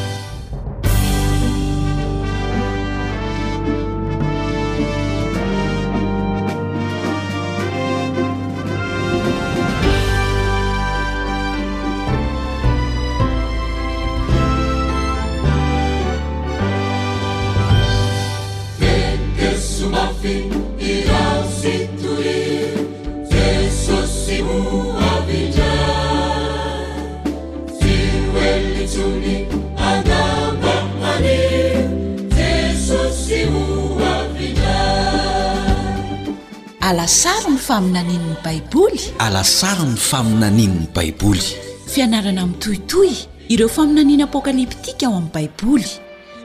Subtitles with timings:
[39.21, 41.45] alasara ny faminanin'ny baiboly
[41.93, 43.11] fianarana miytohitoy
[43.53, 45.89] ireo faminaniana apokaliptika ao amin'ny baiboly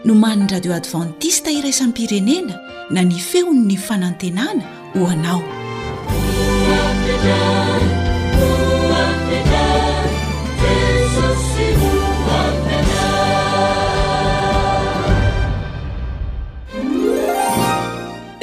[0.06, 2.56] no man'ny radio advantista iraisany pirenena
[2.92, 5.40] na ny feon'ny fanantenana ho anao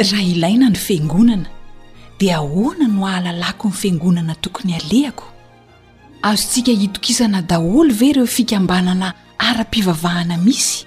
[0.01, 1.58] raha ilaina ny fengonana
[2.19, 5.25] dia ahoana no ahalalako ny fangonana tokony alehako
[6.23, 10.87] azontsika hitokisana daholo ve ireo fikambanana ara-pivavahana misy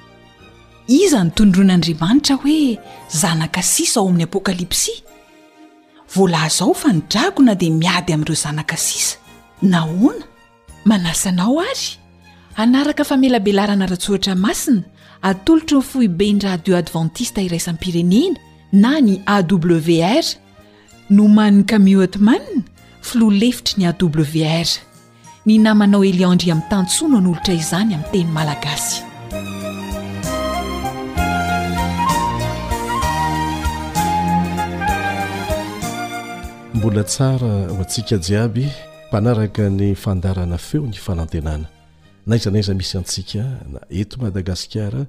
[0.87, 2.79] iza nytondron'andriamanitra hoe
[3.21, 4.93] zanaka sisa ao amin'ny apokalipsia
[6.15, 9.17] volazao fa nidragona dia miady amin'ireo zanaka sisa
[9.61, 10.25] na hoana
[10.85, 11.89] manasanao ary
[12.55, 14.83] anaraka famelabelarana rahatsoatra masina
[15.21, 18.39] atolotro ny foibe ny radio advantista iraisanmpirenena
[18.73, 20.23] na ny awr
[21.11, 22.39] no maniny cami otman
[23.03, 24.65] filoa lefitry ny a wr
[25.45, 29.03] ny namanao eliandry amin'ny tantsoana n'olotra izany amin'ny teny malagasy
[36.73, 38.65] mbola tsara ho antsika jiaby
[39.09, 41.67] mpanaraka ny fandarana feo ny fanantenana
[42.27, 43.43] naizanaiza misy antsika
[43.73, 45.03] na eto madagasikara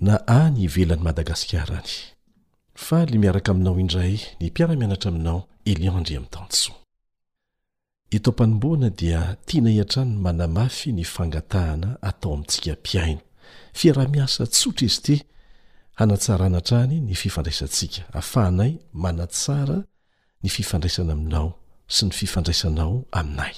[0.00, 0.14] na
[0.44, 2.11] any ivelan'ny madagasikara any
[2.90, 6.72] ly miaraka aminao idray npiaramianatra amiaoeliadrt
[8.10, 13.20] ito panomboana dia tianaiantranyny manamafy ni fangatahana atao amintsika mpiaino
[13.74, 15.22] fiarah-miasa tsotra izy ty
[15.94, 19.84] hanatsaranatrany ny fifandraisantsika hafahnay manatsara
[20.42, 21.54] ny fifandraisana aminao
[21.88, 23.54] sy ny fifandraisanao aminay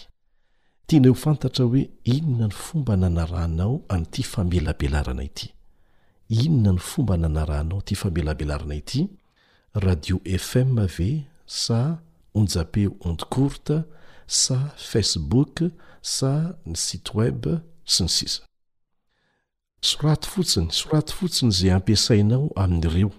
[0.87, 5.54] tianaho fantatra hoe inona ny fomba nanarahnao amity famelabelarana ity
[6.43, 9.09] inona ny fomba nanarahnao ty fambelabelarina ity
[9.75, 11.99] radio fm v sa
[12.35, 13.85] onjape ond courta
[14.27, 14.59] sa
[14.91, 15.63] facebook
[16.03, 17.47] sa ny sit web
[17.93, 18.43] sy nisisa
[19.89, 23.11] sorato fotsiny sorato fotsiny zay hampiasainao amin'ireo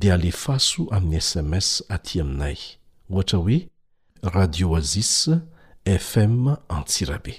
[0.00, 2.58] dia alefaso ami'ny sms atỳ aminay
[3.10, 3.58] ohatra hoe
[4.34, 5.12] radio azis
[5.86, 6.44] fm
[6.76, 7.34] antsirabe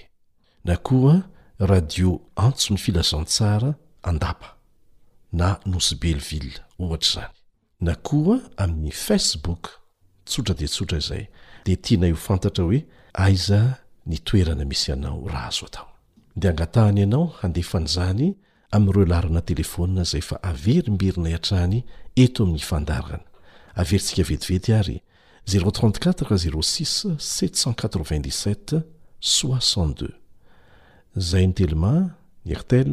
[0.66, 1.16] na koa
[1.60, 4.58] radio antso ny filazantsara andapa
[5.34, 7.30] na nosy belville ohatr' zany
[7.80, 9.64] na koa amin'ny facebook
[10.30, 11.26] tsotra dea tsotra izay
[11.66, 12.80] dea tiana io fantatra hoe
[13.26, 13.60] aiza
[14.10, 15.88] nitoerana misy anao raha azo atao
[16.40, 18.28] de angatahany ianao handefan'zany
[18.76, 21.80] amiiro larina telefona zay fa averimberina iantrahny
[22.24, 23.26] eto amin'ny ifandarana
[23.82, 24.98] averintsika vetivety ary
[25.48, 28.84] 034 06 787
[29.20, 30.14] 62
[31.30, 31.94] zay ntelma
[32.46, 32.92] ny ertel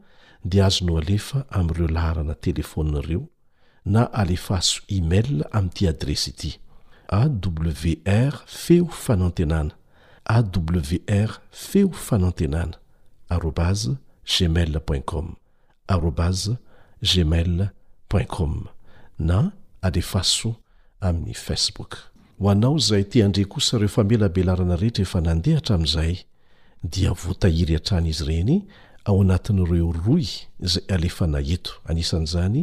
[0.45, 3.25] dia azono alefa amiireo laharana telefonnareo
[3.85, 6.59] na alefa so emaila amity adresy ity
[7.11, 9.71] awr feo fanantenana
[10.29, 12.73] awr feo fanantenana
[13.29, 13.89] arobaz
[14.29, 14.65] jmai
[15.05, 15.35] com
[15.87, 16.49] arobas
[17.09, 18.53] gmailcom
[19.29, 19.41] na
[19.87, 20.51] alefaso
[21.07, 21.93] amin'ny facebook
[22.39, 26.15] ho anao zay te andre kosa ireo famelabelarana rehetra efa nandehatra ami'izay
[26.93, 28.57] dia voatahiry hantrany izy reny
[29.09, 30.25] ao anatin'ireo roy
[30.71, 32.61] zay alefa naheto anisan'zany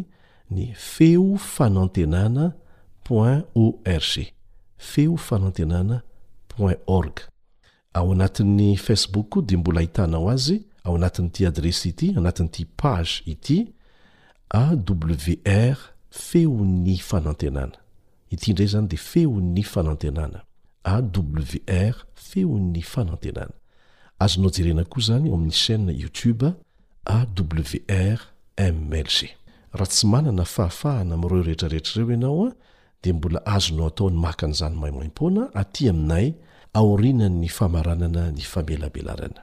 [0.55, 2.47] ny feo fanantenana
[3.09, 4.31] org
[4.89, 5.97] feo fanantenana
[6.99, 7.15] org
[7.99, 13.59] ao anatin'ny facebook di mbola hitanao azy ao anatin'ity adresy ity anatin'ity page ity
[14.61, 15.77] awr
[16.25, 17.77] feo 'ny fanantenana
[18.35, 20.38] ity ndray zany de feo ny fanantenana
[20.94, 21.41] awr
[22.29, 23.55] feo 'ny fanantenana
[24.25, 26.47] azonao jerena ko zany o amin'ny chaîn youtube
[27.05, 27.91] awrmlg
[29.77, 32.50] raha tsy manana fahafahana amireo rehetrarehetrareo ianaoa
[33.03, 36.29] dea mbola azonao ataony maka anyzany maimaim-pona aty aminay
[36.79, 39.43] aorina'ny famaranana ny famelabelarana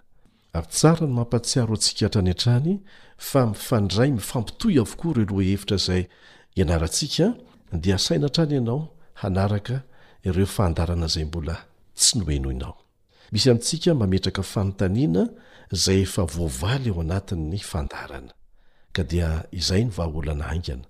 [0.55, 2.79] ary tsara ny mampatsiaro atsika htrany antrany
[3.27, 6.03] fa mifandray mifampitoy avokoa re lo hevitra zay
[6.55, 7.25] ianarantsika
[7.83, 9.81] dia saina trany ianao hanaraka
[10.23, 11.55] ireo fandarana zay mbola
[11.95, 12.77] tsy noeno inao
[13.31, 15.29] misy amintsika mametraka fanontaniana
[15.71, 18.33] zay efa voavaly eao anatinny fandarana
[18.91, 20.85] ka dia izay ny vaholana angana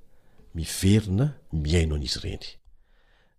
[0.56, 2.46] miverina miaino an'izy reny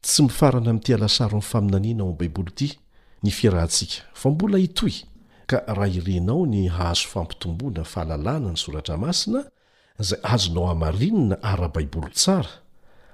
[0.03, 2.79] tsy mifarana mtyalasaro nyfaminanina aoambaibol t
[3.25, 3.91] nfrahnsik
[4.25, 5.05] mbla it
[5.47, 9.41] ka raha irinao ny hahazo fampitomboana fahalalàna ny soratra masina
[10.07, 12.53] zay azonao hamarinina ara-baiboly tsara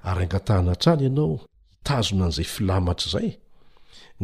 [0.09, 3.29] ary angatahana atrany ianao hitazona an'izay filamatra zay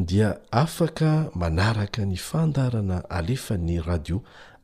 [0.07, 0.29] dia
[0.63, 1.09] afaka
[1.41, 4.17] manaraka ny fandarana alefany radio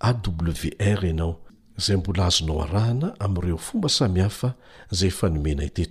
[0.09, 1.33] awr ianao
[1.83, 4.39] zay mbola azonao arahana am'ireo fomba samihaf
[4.99, 5.83] zay nomenate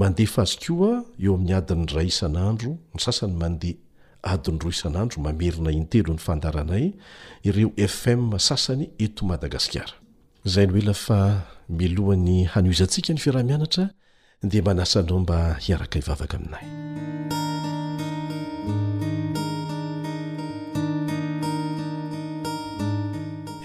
[0.00, 0.90] mandefa azo koa
[1.24, 3.80] eo amin'ny adiny ray isan'andro ny sasany mandeha
[4.24, 6.92] adiny roisanandro mamerina inytelo 'ny fandaranay
[7.44, 9.92] ireo fm sasany eto madagasikara
[10.44, 11.20] zay no ela fa
[11.68, 13.84] milohan'ny hanoizantsika ny fiarahamianatra
[14.50, 16.64] dia manasanao mba hiaraka ivavaka aminay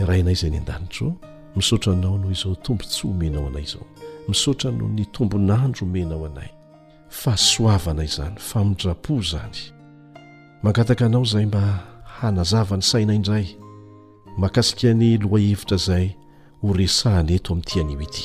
[0.02, 1.16] irainay zay ny an-danitro
[1.56, 3.86] misaotranao noho izao tombo tsy homenao anay izao
[4.28, 6.50] misaotra no ny tombonandro omenao anay
[7.10, 9.79] fasoavanay izany famindrapo zany
[10.64, 11.80] mankataka anao izay mba
[12.20, 13.46] hanazavany saina indray
[14.38, 16.08] mahakasika ny lohahevitra izay
[16.62, 18.24] horesahany eto amin'ny tianio ity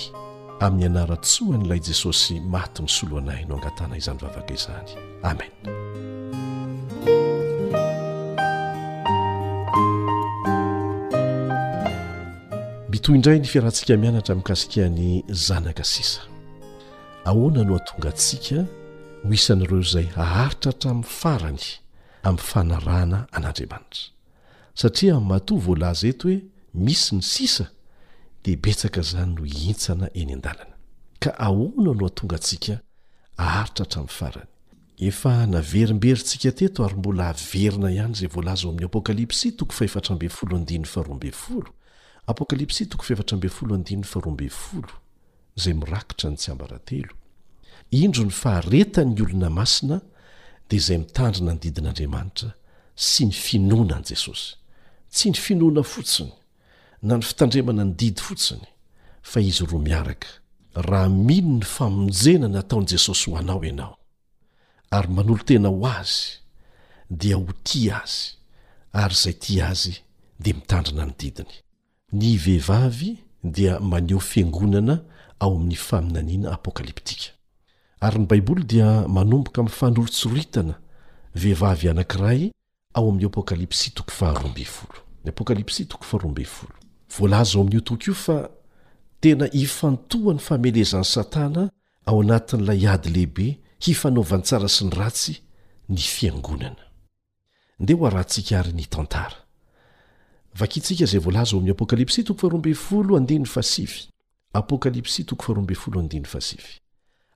[0.67, 4.91] amin'ny anara-tsohan'ilay jesosy maty ny soloanay no angatana izany vavaka izany
[5.23, 5.51] amen
[12.91, 16.21] mitoy indray ny firahantsika mianatra mikasikany zanaka sisa
[17.25, 18.59] ahoana nohatongantsika
[19.25, 21.65] ho isan'ireo izay haharitra hatramin'ny farany
[22.25, 24.13] ami'ny fanarahna an'andriamanitra
[24.81, 26.39] satria matoa volaza eto hoe
[26.85, 27.67] misy ny sisa
[28.45, 30.75] de betsaka zany no intsana eny an-dalana
[31.23, 34.51] ka ahona no hatonga antsika aaritrahatra min'ny farany
[35.09, 39.75] efa naverimberyntsika teto ary mbola haverina ihany zay voalaza aoamin'ny apokalipsy toko
[48.85, 50.01] stynsyaa
[50.69, 52.51] dia izay mitandrina ny didin'andriamanitra
[52.97, 54.55] sy ny finoana any jesosy
[55.13, 56.33] tsy ny finoana fotsiny
[57.03, 58.65] na ny fitandremana ny didy fotsiny
[59.23, 60.29] fa izy roa miaraka
[60.75, 63.97] raha mino ny famonjena nataon'i jesosy ho anao ianao
[64.91, 66.29] ary manolo -tena ho azy
[67.11, 68.37] dia ho ti azy
[68.93, 69.95] ary izay ti azy
[70.41, 71.55] dia mitandrina ny didiny
[72.13, 75.01] ny vehivavy dia maneho fiangonana
[75.41, 77.34] ao amin'ny faminaniana apokaliptika
[78.05, 80.75] ary ny baiboly dia manomboka am fahanolotsoritana
[81.35, 82.53] vehivavy anankiray
[82.95, 83.89] ao ami'y apokalyps
[85.89, 86.45] to0
[87.19, 88.51] volaza oaminio tok io fa
[89.21, 91.71] tena ifantohany famelezany satana
[92.07, 95.33] ao anatinyilay ady lehibe hifanovan tsara siny ratsy
[95.89, 96.77] ny fiangonana
[97.81, 99.37] nde ho arahantsika ary ny tantara
[100.55, 101.19] vakisika ay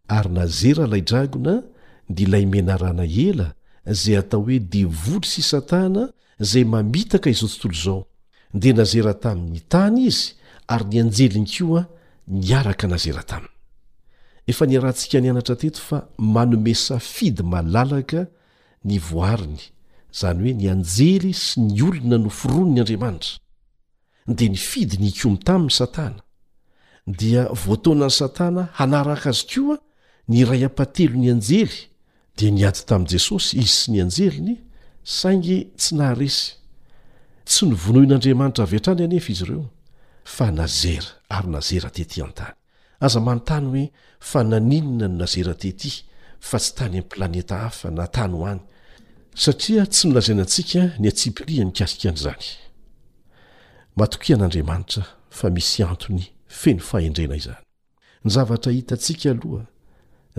[0.08, 1.54] ary nazera ilay dragona
[2.10, 3.46] dilay menarana ela
[4.00, 6.02] zay atao hoe devoly sy i satana
[6.50, 8.00] zay mamitaka izao tontolo izao
[8.60, 10.24] dia nazera tamin'ny tany izy
[10.72, 11.82] ary ny anjeli ny ko a
[12.44, 13.52] niaraka nazera taminy
[14.50, 15.98] efa nyrahantsika nianatra teto fa
[16.34, 18.20] manomesa fidy malalaka
[18.86, 19.60] ny voariny
[20.18, 23.36] zany hoe ny anjely sy ny olona no forono ny andriamanitra
[24.36, 26.20] dia ny fidy ny komy taminy satana
[27.20, 29.78] dia voatonany satana hanaraka azy ko a
[30.28, 31.88] ny ray apatelo ny anjely
[32.36, 34.54] di niady tamin'i jesosy izy sy ny anjelyny
[35.04, 36.52] saingy tsy naharesy
[37.48, 39.64] tsy novonohin'andriamanitra avy hatrany anefa izy ireo
[40.34, 40.94] fa naze
[41.36, 43.86] arynazera tety atanyaza manytany hoe
[44.30, 45.90] fa naninona no nazera tety
[46.48, 52.36] fa tsy tany ami' planeta haa na tany anysatia tsy milazainantsika ny atsipilia nikasikaan'zan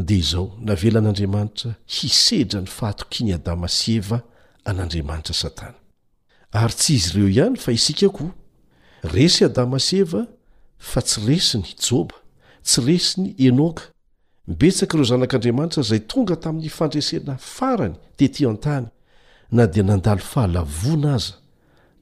[0.03, 4.21] dia izao navelan'andriamanitra hisedra ny fahatokiany adama sy eva
[4.65, 5.75] an'andriamanitra satana
[6.51, 8.31] ary tsy izy ireo ihany fa isika koa
[9.13, 10.25] resy adama sy eva
[10.79, 12.15] fa tsy resi ny joba
[12.63, 13.83] tsy resi ny enoka
[14.47, 18.87] mbetsaka ireo zanak'andriamanitra izay tonga tamin'ny fandresena farany tetỳ an-tany
[19.51, 21.33] na dia nandalo fahalavona aza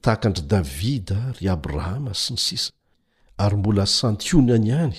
[0.02, 2.70] tahakandry davida ry abrahama sy ny sisa
[3.38, 4.96] ary mbola santionany ihany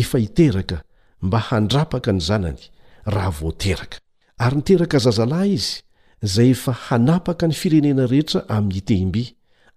[0.00, 0.76] efa hiteraka
[1.26, 2.62] mba handrapaka ny zanany
[3.04, 3.98] raha voateraka
[4.38, 5.80] ary niteraka zazalahy izy
[6.22, 9.24] izay efa hanapaka ny firenena rehetra amin'ny tehimby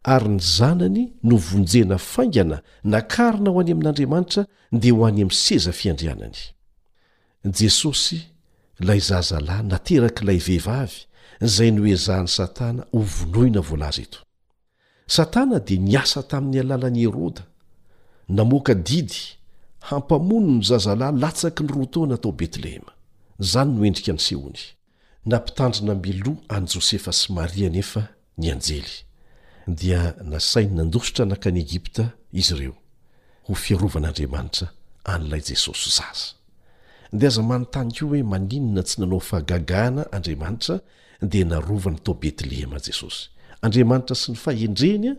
[0.03, 4.41] ary ny zanany novonjena faingana nakarina ho any amin'andriamanitra
[4.81, 6.41] dia ho any amin'ny seza fiandrianany
[7.59, 8.19] jesosy
[8.87, 10.97] lay zazalahy nateraka ilay vehivavy
[11.47, 14.19] izay noezahan'ny satana ovonoina voalaza eto
[15.15, 17.43] satana dia niasa tamin'ny alalan'i herôda
[18.37, 19.19] namoaka didy
[19.89, 22.91] hampamono no zazalahy latsaky ny ro toana tao betlehema
[23.39, 24.59] zany no endrika ny sehony
[25.25, 28.01] nampitandri na melo any jôsefa sy maria nefa
[28.37, 28.93] ny anjely
[29.79, 30.01] dia
[30.31, 32.03] nasainy nandositra nankany egipta
[32.39, 32.73] izy ireo
[33.47, 34.67] ho fiarovan'andriamanitra
[35.13, 36.27] an'lay jesosy zaza
[37.19, 40.75] dia aza many tany kio hoe maninona tsy nanao fahagagaana andriamanitra
[41.31, 43.21] dia narova ny tao betlehema jesosy
[43.65, 45.15] andriamanitra sy ny fahendreny a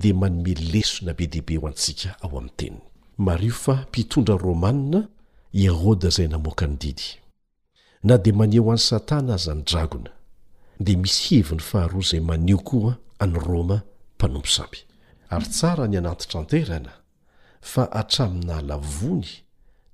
[0.00, 2.80] dia manomelesona be dehibe ho antsika ao amin'ny teniny
[8.04, 10.10] na dia manea ho an'ny satana aza ny dragona
[10.80, 13.82] dia misy hivo ny faharoa izay manio koa any roma
[14.18, 14.78] mpanompo sampy
[15.30, 16.92] ary tsara ny anantitra anterana
[17.60, 19.28] fa hatramina lavony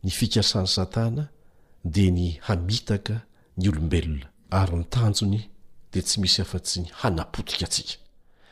[0.04, 1.28] ny fikasan'ny satana
[1.84, 3.22] dia ny hamitaka
[3.56, 5.50] ny olombelona ary nytanjony
[5.92, 7.94] dia tsy misy afa-tsy ny hanapotika atsika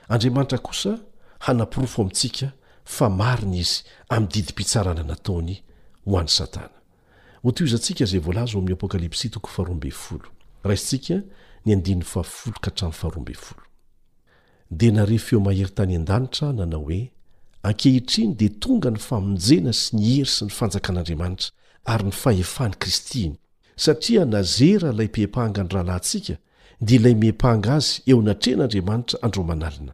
[0.08, 0.92] andriamanitra kosa
[1.38, 2.52] hanapirofo amintsika
[2.84, 5.54] fa mariny izy amin'ny didim-pitsarana nataony
[6.06, 6.79] ho an'ny satana
[14.72, 17.10] dia naref eo mahery tany an-danitra nanao hoe
[17.62, 21.50] ankehitriny dia tonga ny famonjena sy ni hery sy ny fanjakan'andriamanitra
[21.92, 23.32] ary ny fahefahny kristiny
[23.84, 26.34] satria nazera ilay pepahngany rahalahyntsika
[26.86, 29.92] dia ilay mepanga azy eo natren'andriamanitra andro manalina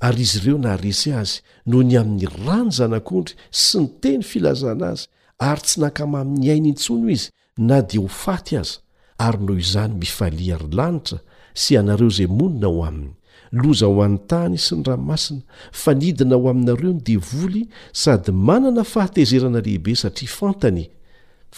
[0.00, 1.36] ary izy ireo naharesy azy
[1.66, 5.04] nohony amin'ny rany zanak'ondry sy ny teny filazana azy
[5.38, 8.78] ary tsy nankama min'ny ainy intsono izy na dia ho faty aza
[9.18, 11.18] ary noho izany mifaliary lanitra
[11.62, 13.14] sy anareo zay monina ho aminy
[13.62, 15.40] loza ho an'nytany sy ny ranomasina
[15.80, 17.62] fa nidina ho aminareo ny devoly
[18.02, 20.84] sady manana fahatezerana lehibe satria fantany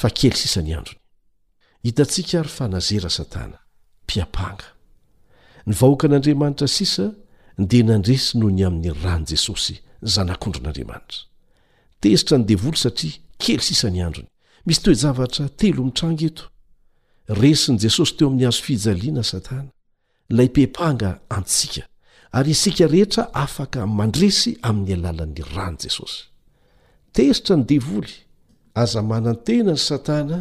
[0.02, 0.76] ae isany
[5.68, 7.04] andvhok'ariamanitra sisa
[7.62, 9.74] ndea nandre sy noho ny amin'ny rany jesosy
[10.14, 13.10] zanakondrn'adamanitratezitran del satia
[13.42, 14.28] kely sisany androny
[14.66, 16.44] misy toezavatra telo mitranga eto
[17.42, 19.70] resin'i jesosy teo amin'ny azo fijaliana satana
[20.36, 21.82] lay pepanga antsika
[22.36, 26.18] ary isika rehetra afaka mandresy amin'ny alalan'ny rany jesosy
[27.14, 28.14] teritra ny devoly
[28.82, 30.38] aza manan-tenany satana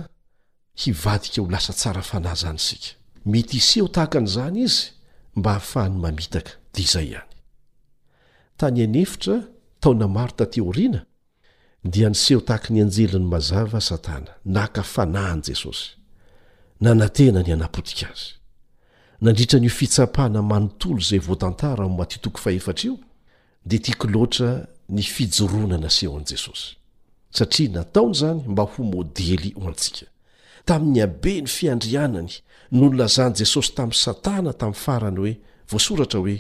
[0.84, 2.88] hivadika ho lasa tsara fanaza nysika
[3.32, 4.82] mety iseho tahakan'izany izy
[5.38, 7.34] mba hahafahany mamitaka di izay ihany
[11.86, 15.90] dia niseho tahaky ny anjeliny mazava satana na ka fanahan' jesosy
[16.82, 18.30] nanantena ny anapotika azy
[19.22, 22.98] nandritra ny o fitsapahna manontolo izay voatantara o matytoko fahefatra io
[23.66, 26.76] dia tiako loatra ny fijoronana seho an'i jesosy
[27.32, 30.08] satria nataona izany mba ho modely ho antsika
[30.66, 32.32] tamin'ny abe ny fiandrianany
[32.72, 35.34] nonylazan'i jesosy tamin'ny satana tamin'ny farany hoe
[35.72, 36.38] voasoratra hoe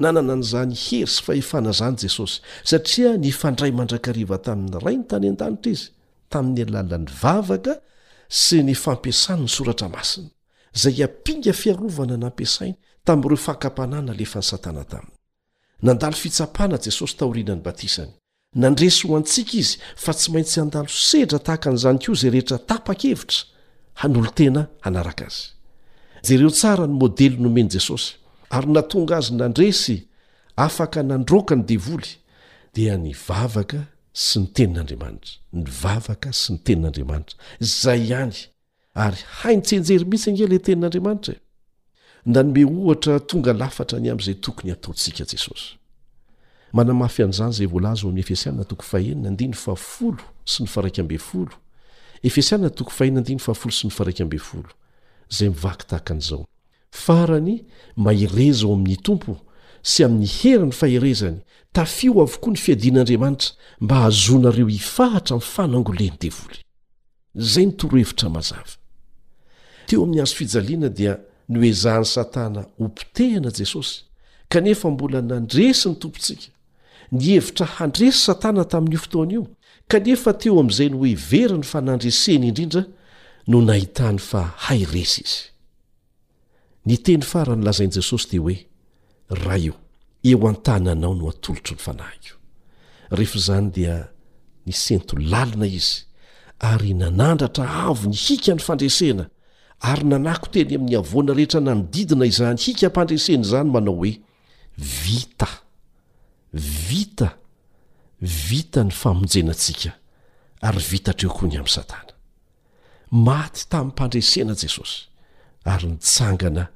[0.04, 2.38] nanana n'izany hery sy fahefana zany jesosy
[2.72, 5.86] satria ny fandray mandrakariva tamin'ny ray ny tany an-danitra izy
[6.32, 7.74] tamin'ny alalany vavaka
[8.44, 10.30] sy ny fampiasan ny soratra masiny
[10.84, 12.76] zay ampinga fiarovana nampiasainy
[13.08, 15.18] tamin'ireo fakampanana leefa ny satana taminy
[15.88, 18.12] nandalo fitsapana jesosy taorianany batisany
[18.64, 23.42] nandresy ho antsika izy fa tsy maintsy handalo sedra tahaka an'izany koa zay rehetra tapa-kevitra
[23.96, 25.52] hanyolo tena hanaraka azy
[26.24, 28.14] zereo tsara ny modely nomeny jesosy
[28.50, 30.08] ary natonga azy nandresy
[30.56, 32.10] afaka nandroka ny devoly
[32.74, 33.80] dia nivavaka
[34.14, 38.36] sy ny tenin'andriamanitra ny vavaka sy ny tenin'andriamanitra zay ihany
[38.94, 41.40] ary hainytsenjery mitsy angely e tenin'andriamanitra e
[42.30, 45.70] nda nome ohatra tonga lafatra ny am'izay tokony ataotsika jesosy
[46.74, 51.56] manamafy an'izany zay voalazy oamin'ny efisianina tokony fahenina ndiny fafolo sy ny faraikambe folo
[52.28, 52.70] efesiana
[55.30, 56.46] zay mivakitahakan'izao
[56.92, 57.54] farany
[58.06, 59.34] maherezaao amin'ny tompo
[59.82, 61.40] sy amin'ny heriny faherezany
[61.76, 63.50] tafio avokoa ny fiadiana'andriamanitra
[63.82, 66.60] mba hahazonareo hifahatra mi'y fanangoleny devoly
[67.36, 68.76] zay ntorohevitra mazava
[69.88, 71.14] teo amin'ny azo fijaliana dia
[71.52, 74.02] noezahan'ny satana ompotehana jesosy
[74.50, 76.48] kanefa mbola nandresy ny tompontsika
[77.12, 79.44] nihevitra handresy satana tamin'n'io fotoany io
[79.90, 82.82] kanefa teo amin'izay no oe very ny fanandresena indrindra
[83.52, 85.42] no nahitany fa hay resa izy
[86.88, 88.58] ny teny faranylazain'i jesosy dia hoe
[89.42, 89.74] raha io
[90.30, 92.34] eo an-tanyanao no atolotry ny fanahiko
[93.18, 93.96] rehefa izany dia
[94.68, 95.98] nysento lalina izy
[96.70, 99.24] ary nanandratra avo ny hika ny fandresena
[99.90, 104.14] ary nanako teny amin'ny avoana rehetra nanodidina izany hika mpandresena izany manao hoe
[104.78, 105.52] vita
[106.88, 107.30] vita
[108.26, 109.92] vita ny famonjenatsika
[110.66, 112.12] ary vita treo koa ny amin'ny satana
[113.12, 115.06] maty tamin' mpandresena jesosy
[115.66, 116.68] ary mitsangana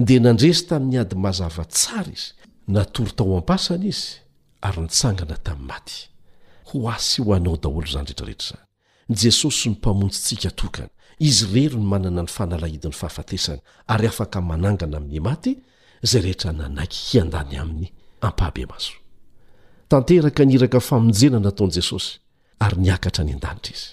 [0.07, 2.31] dia nandresy tamin'ny ady mazava tsara izy
[2.75, 4.09] natory tao am-pasana izy
[4.65, 5.97] ary nitsangana tamin'ny maty
[6.69, 8.65] ho asy ho anao daholo izany rehtraretra izany
[9.09, 10.89] yjesosy ny mpamontsintsika tokana
[11.19, 15.55] izy rery ny manana ny fanalahidin'ny fahafatesany ary afaka manangana amin'ny maty
[16.03, 17.89] zay rehetra nanaiky hian-dany aminy
[18.21, 18.93] ampahabemaso
[19.87, 22.19] tanteraka niraka famonjena nataon' jesosy
[22.59, 23.87] ary niakatra ny an-danitra izy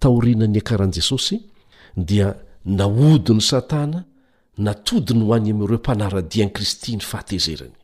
[0.00, 1.36] taoriana nyanka rahan'i jesosy
[1.96, 4.04] dia nahodi ny satana
[4.58, 7.76] natodi ny ho any amn''ireo mpanaradian'i kristy ny fahatezerany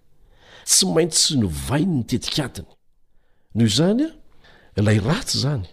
[0.67, 2.69] tsy maintsy sy novainy nytetik adiny
[3.57, 5.65] noho izany a ilay ratsy zany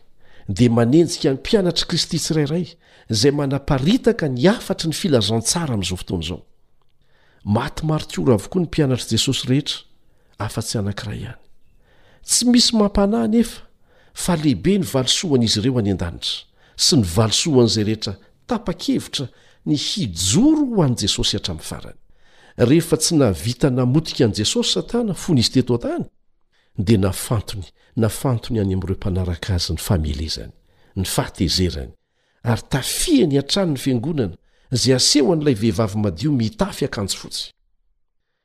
[0.50, 2.74] dia manenjika ny mpianatr' kristy tsirairay
[3.10, 6.42] izay manaparitaka ny afatry ny filazantsara amin'izao fotoana izao
[7.56, 9.78] matomaro tiora avokoa ny mpianatr'i jesosy rehetra
[10.46, 11.40] afa-tsy anankira ihany
[12.26, 13.62] tsy misy mampanahy nefa
[14.24, 18.14] fa lehibe ny valosoana izy ireo any an-danitra sy ny valosoany izay rehetra
[18.50, 19.28] tapa-kevitra
[19.66, 21.98] ny hijoro ho an'i jesosy hatramin'ny farany
[22.70, 26.06] rehefa tsy nahvita namotika an'i jesosy satana fo ny izy teto atany
[26.78, 27.64] dia nafantony
[27.96, 30.52] nafantony any amin'ireo mpanaraka azy ny famielezany
[30.96, 31.92] ny fahatezerany
[32.44, 34.36] ary tafia ny an-trano ny fiangonana
[34.72, 37.52] zay aseho a n'ilay vehivavy madio mitafy hakanjo fotsy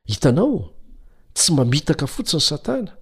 [0.07, 0.71] hitanao
[1.35, 2.93] tsy mamitaka fotsi ny satana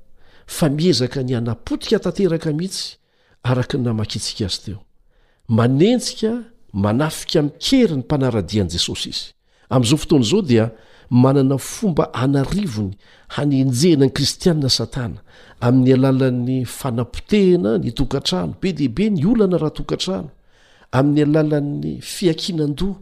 [0.47, 2.97] fa miezaka ny hanapotika tanteraka mhitsy
[3.43, 4.79] araka ny namakitsika azy teo
[5.49, 6.33] manensika
[6.73, 9.25] manafika miikery ny mpanaradian'i jesosy izy
[9.71, 10.67] amin'izao fotoana izao dia
[11.11, 12.93] manana fomba anarivony
[13.29, 15.17] hanyenjehna ny kristianna satana
[15.61, 20.31] amin'ny alalan'ny fanampotehana ny tokantrano be deibe ny olana raha tokantrano
[20.93, 22.99] amin'ny alalan'ny fiakinan-doha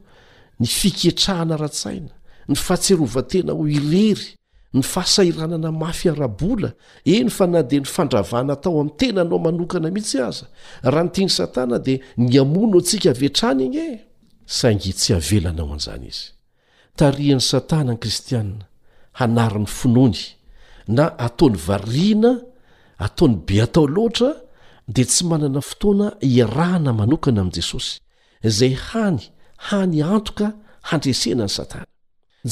[0.61, 2.11] ny fiketrahana ra-tsaina
[2.49, 4.35] ny fahatserovatena o irery
[4.75, 6.73] ny fahasairanana mafy arabola
[7.07, 10.47] eny fa na de ny fandravana tao ami'ny tena anao manokana mihitsy aza
[10.83, 13.91] raha nytiany satana di ny amono tsika avetrany igny e
[14.47, 16.42] saingy tsy avelanao an'izany izy
[16.99, 18.65] tarihan'y satana n'y kristiana
[19.19, 20.23] hanari n'ny finoany
[20.97, 22.33] na ataon'ny variana
[23.07, 24.31] ataony beatao loatra
[24.95, 26.07] dia tsy manana fotoana
[26.39, 27.93] irahana manokana amin'i jesosy
[28.49, 29.21] izay hany
[29.71, 30.47] hany antoka
[30.91, 31.89] handresena ny satana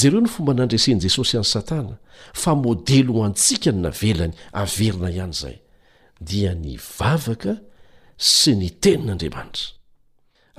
[0.01, 1.95] jareo no fomba nandresen'i jesosy ian'y satana
[2.43, 5.57] fa modely ho antsika ny navelany averina ihany izay
[6.29, 7.53] dia ny vavaka
[8.37, 9.69] sy ny tenin'andriamanitra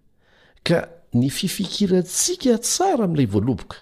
[0.63, 3.75] ka ny fifikirantsika tsara am'ilay voaloboka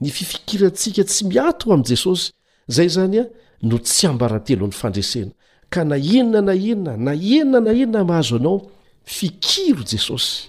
[0.00, 2.32] ny fifikirantsika tsy miato amin' jesosy
[2.68, 3.24] zay zany a
[3.62, 5.30] no tsy ambarantelo ny fandresena
[5.68, 8.62] ka na enona na enina na enona na enona mhazo anao
[9.04, 10.48] fikiro jesosy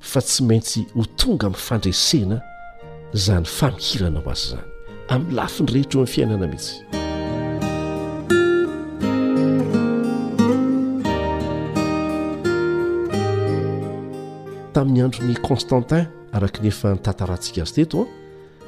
[0.00, 2.38] fa tsy maintsy ho tonga mi'fandresena
[3.14, 4.64] zany famikiranao azy zany
[5.08, 6.74] amin'ny lafiny rehetra eo min fiainana mihitsy
[14.74, 18.22] tamin'ny andro ny constantin araka nefa nitantarantsika azy teto a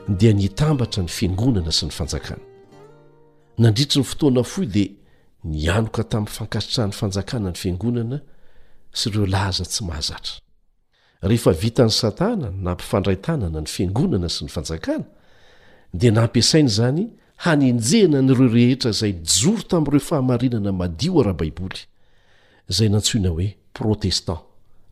[0.08, 2.42] dia nitambatra ny fiangonana sy ny fanjakana
[3.58, 4.90] nandritry ny fotoana fo dia
[5.44, 8.20] nianoka tamin'nyfankasitrahn'ny fanjakana ny fiangonana
[8.94, 10.34] sy ireo lahza tsy mahazatra
[11.26, 15.04] rehefa vitan'ny satana na mpifandraitanana ny fiangonana sy ny fanjakana
[15.94, 17.10] dia nampiasaina zany
[17.42, 21.80] hanenjena nyireo rehetra izay joro tamin'ireo fahamarinana madio raha baiboly
[22.70, 24.40] izay nantsoina hoe protestant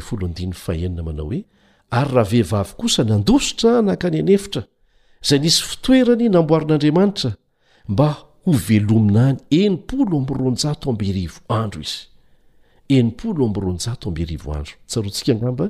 [0.01, 1.45] kamna oe
[1.91, 4.63] ary rahavehivavy kosa nandositra nankany anefitra
[5.29, 7.31] zay nisy fitoerany namboarin'andriamanitra
[7.89, 8.09] mba
[8.45, 12.01] ho velominany enimpolo ambronjato amby rio andro izy
[12.89, 15.67] enimpolo ambronjato amby hrivoandro tsarontsika aamba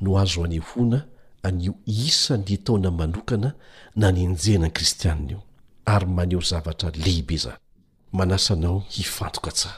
[0.00, 1.00] no azo ane hona
[1.42, 3.52] anio isannytaona manokana
[3.96, 5.42] nanenjehna ny kristianina io
[5.84, 7.56] ary maneo zavatra lehibe zany
[8.20, 9.72] asaaoioasaio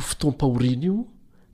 [0.00, 1.04] fotoam-pahorin io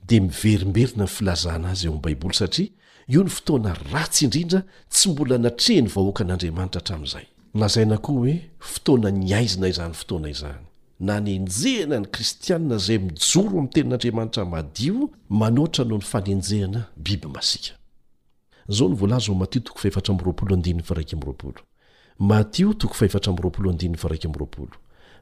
[0.07, 2.69] dia miverimberina ny filazana azy eo amy baiboly satria
[3.09, 9.11] io ny fotoana ratsy indrindra tsy mbola natrehany vahoaka an'andriamanitra hatramiizay lazaina koa hoe fotoana
[9.11, 10.59] niyaizina izany fotoana izany
[11.01, 17.79] nanenjehana ny kristianna zay mijoro amy tenin'andriamanitra madio manohatra no ny fanenjehana biby masikao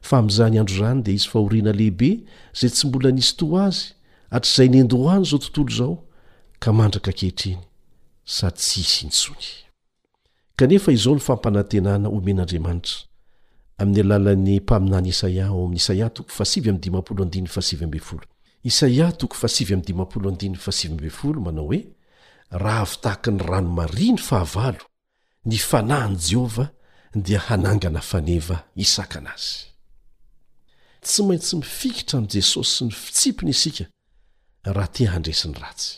[0.01, 2.23] fa mizany andro rany dia izy fahoriana lehibe
[2.59, 3.93] zay tsy mbola nisy to azy
[4.31, 6.03] hatr'izay nendohoany zao tontolo zao
[6.59, 7.57] ka mandraka kehitriny
[8.25, 9.47] sady tsy isy intsony
[10.55, 12.99] kanefa izao ny fampanantenana omen'andriamanitra
[13.77, 15.51] amin'ny alalan'ny mpaminany isaia'
[19.49, 20.83] saa
[21.41, 21.85] manao hoe
[22.51, 24.75] raha vitahaky ny ranomariny fahava
[25.45, 26.69] ny fanahny jehovah
[27.15, 29.66] dia hanangana faneva isaka anazy
[31.07, 33.85] tsy maintsy mifikitra amin'i jesosy sy ny fitsipiny isika
[34.75, 35.95] raha tia handresiny ratsy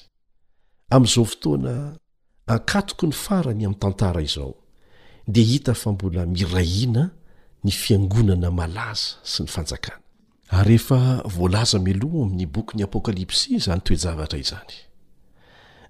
[0.95, 1.73] amin'izao fotoana
[2.55, 4.55] akatoko ny farany amin'ny tantara izao
[5.27, 7.03] dia hita fa mbola mirahiana
[7.63, 9.99] ny fiangonana malaza sy ny fanjakana
[10.57, 10.99] ary rehefa
[11.35, 14.73] voalaza meloha amin'ny bokyny apokalipsy izany toejavatra izany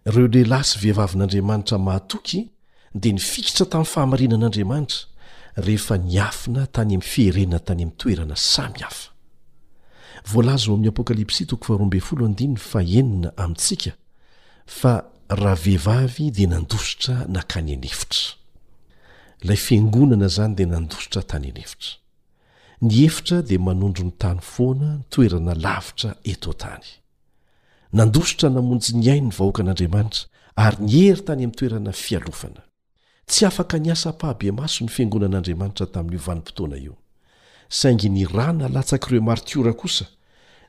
[0.07, 2.41] ireo le lasy vehivavin'andriamanitra mahatoky
[3.01, 5.01] dia nifikitra tamin'ny fahamarinan'andriamanitra
[5.59, 9.11] rehefa ny afina tany amin'ny fierenna tany amin'ny toerana samy hafa
[10.31, 13.91] voalaza oami'ny apokalipsy tokofaroambeflodin faenina amintsika
[14.79, 14.93] fa
[15.41, 18.25] raha vehivavy dia nandositra nankany anefitra
[19.47, 21.91] lay fiangonana zany dia nandosotra tany anefitra
[22.85, 26.87] ny hefitra dia manondro ny tany foana ny toerana lavitra eto ntany
[27.99, 30.23] nandosotra namonjy ny hainy ny vahoaka an'andriamanitra
[30.65, 32.61] ary ny hery tany amin'ny toerana fialofana
[33.29, 36.93] tsy afaka niasapahabe maso ny fiangonan'andriamanitra tamin'ny ovanimpotoana io
[37.79, 40.05] saingy nira nalatsaky ireo marotiora kosa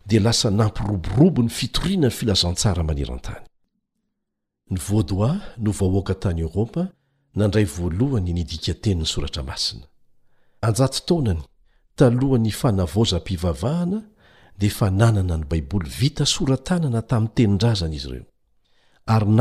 [0.08, 3.44] di lasa nampiroborobo ny fitorianany filazantsara manerantany
[5.64, 6.88] novahoaka tayerpa
[7.34, 7.48] naa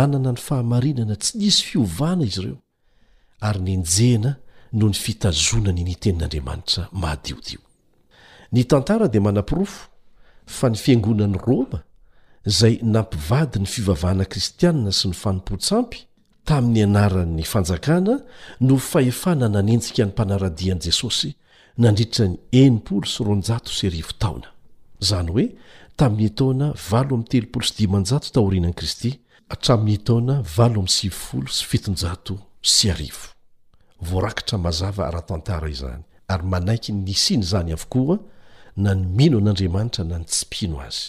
[0.09, 2.57] lesaahana ia
[3.41, 4.35] ary nyenjehana
[4.73, 7.59] no ny fitazonany ny tenin'andriamanitra mahadiodio
[8.53, 9.87] ny tantara dia manam-pirofo
[10.45, 11.79] fa ny fiangonan'ni roma
[12.47, 15.99] izay nampivady ny fivavahana kristianina sy ny fanompotsampy
[16.47, 18.15] tamin'ny anaran'ny fanjakana
[18.67, 21.29] no fahefanana anentsika ny mpanaradian'i jesosy
[21.83, 24.51] nandritra ny esrjstaona
[25.03, 25.47] izany hoe
[25.97, 29.11] tamin'ny taona valo am'y telpol sdimnjao taorinan'i kristy
[29.63, 33.33] tramin'nytaona valo am'sivfolo sy fitonjato sy arivo
[34.01, 38.17] voarakitra mazava ara-tantara izany ary manaiky nisiny izany avokoa
[38.75, 41.05] na ny mino an'andriamanitra na ny tsimpino azy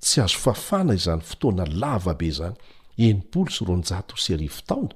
[0.00, 2.54] tsy azo fafana izany fotoana lavabe zany
[2.96, 4.94] enimpolo so ronjato sy rivo taona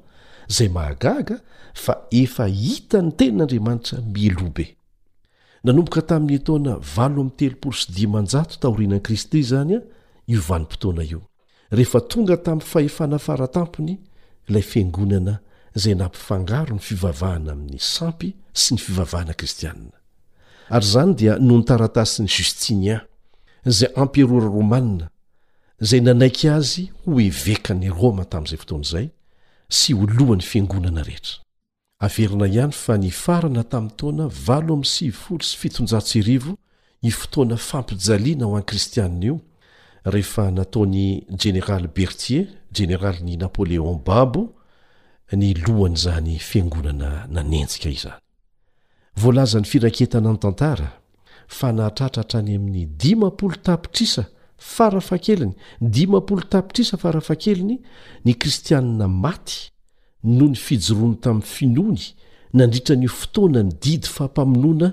[0.49, 1.37] zay mahagaga
[1.75, 4.67] fa efa hita ny tenin'andriamanitra mielobe
[5.65, 9.81] nanomboka tamin'ny etona valo am'y telopolo so dimnjato tahorinani kristy zany a
[10.33, 11.21] iovanim-potoana io
[11.71, 13.99] rehefa tonga tami'n fahefana faratampony
[14.49, 15.35] ilay fiangonana
[15.75, 19.93] zay nampifangaro ny fivavahana amin'ny sampy sy ny fivavahana kristianna
[20.71, 23.01] ary izany dia no nytaratasin'ny justinia
[23.67, 25.09] zay amperora romanna
[25.81, 29.07] zay nanaiky azy ho evekany roma tamin'izay fotoana izay
[29.69, 31.39] sy olohan'ny fiangonana rehetra
[32.01, 36.57] averina ihany fa nifarana tamin'ny toana valo am'ny sifolo sy fitonjatsrivo
[37.03, 39.41] hi fotoana fampijaliana ho an'ny kristianina io
[40.05, 44.51] rehefa nataony general berthier generali ni napoleon babo
[45.37, 48.19] ny lohany izany fiangonana nanenjika izany
[49.17, 50.91] voalaza ny firaketana ny tantara
[51.49, 54.25] fa nahatratrahatra any amin'ny dimapolo tapitrisa
[54.59, 57.79] farafakeliny dimapolo tapitrisa farafakeliny
[58.25, 59.71] ny kristianina maty
[60.25, 62.11] no ny fijoroany tamin'ny finoany
[62.55, 64.93] nandritra ny fotoanany didy fahampamonoana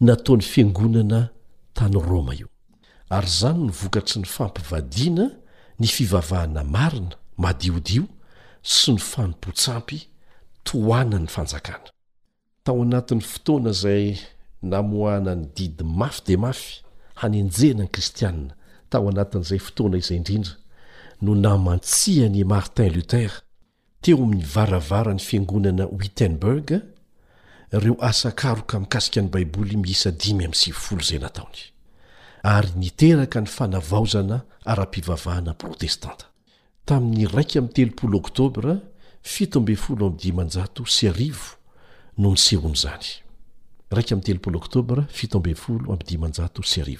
[0.00, 1.28] nataony fiangonana
[1.74, 2.48] tany roma io
[3.10, 5.30] ary izany no vokatsy ny fampivadiana
[5.80, 8.04] ny fivavahana marina madiodio
[8.66, 9.98] sy ny fanompotsampy
[10.66, 11.88] toanany fanjakana
[12.66, 14.06] tao anatin'ny fotoana izay
[14.70, 16.68] namohanany didy mafy de mafy
[17.22, 18.52] hanenjena ny kristiana
[18.90, 20.54] tao anatin'izay fotoana izay indrindra
[21.24, 23.36] no namantsihany martin lutere
[24.02, 26.68] teo amin'ny varavarany fiangonana witenburg
[27.74, 31.60] ireo asakaroka mikasika ni baiboly miisa dimy ami'ny siffolo zay nataony
[32.42, 34.36] ary niteraka ny fanavaozana
[34.72, 36.26] ara-pivavahana protestanta
[36.86, 38.74] tamin'ny raika ami'ny telopolo oktobra
[39.32, 41.46] fitoambe folo amb dimanjato sy arivo
[42.22, 43.06] no ny sehon' zany
[43.96, 46.98] raik am'y telopolo ktobra fitom folmdimnjaosy i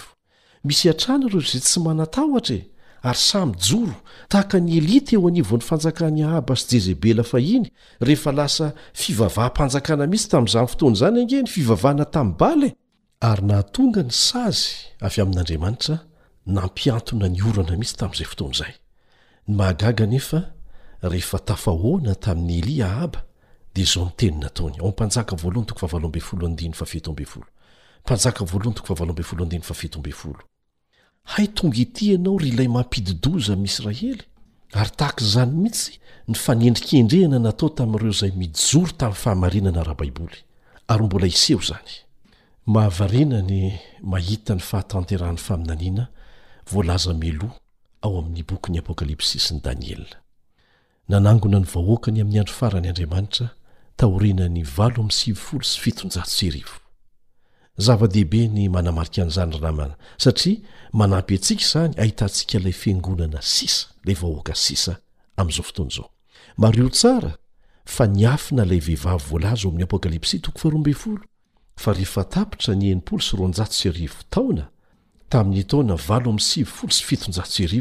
[0.68, 2.64] misy atrana reo za tsy manatahotra e
[3.11, 3.94] ary samy joro
[4.29, 7.68] tahaka ny elita eo anivon'ny fanjakany ahaba sy jezebela fahiny
[8.01, 8.66] rehefa lasa
[9.01, 12.77] fivavahampanjakana misy tamin'izany fotoany izany angeny fivavahna tamin'ny baly e,
[13.31, 14.66] ary nahatonga ny s azy
[15.07, 15.94] avy amin'andriamanitra
[16.57, 18.75] nampiantona ny orana misy tamin'izay fotoan'izay
[19.48, 20.42] ny mahagaga nefa
[21.02, 23.24] rehefa tafahoana tamin'ny elia ahaba
[23.74, 25.37] dia zao ny teny nataony ao mpanjaka
[31.26, 34.22] hai tonga ity ianao ry lay mampididozy ami'y israely
[34.72, 35.92] ary tahaky zany mihitsy
[36.28, 40.44] ny fanendrikendrehana natao tamin'ireo zay mijoro tami'ny fahamarinana raha baiboly
[40.87, 41.62] ymbola sehoh
[48.07, 50.05] ao amin'ny bokyny apokalipsi sy ni daniel
[51.12, 53.47] nanangona ny vahoaka ny amin'ny andro farany andriamanitra
[54.01, 56.77] tahorinany valo ami'ny sifolo sy fitj srivo
[57.87, 60.62] zava-dehibe ny manamarika n'izany rnamana satria
[61.01, 64.92] manampy antsika izany ahitantsika ilay fiangonana sisa lay vahoaka sisa
[65.40, 66.09] amin'izao fotoan izao
[66.62, 67.33] mario tsara
[67.95, 70.47] fa niafina ilay vehivavy voalaza amin'ny apokalipsy t
[71.83, 72.95] fa eheara ny
[74.35, 74.64] taona
[75.33, 77.81] tamin'ny taona valo am'nysivyfolo sy fitonjaseri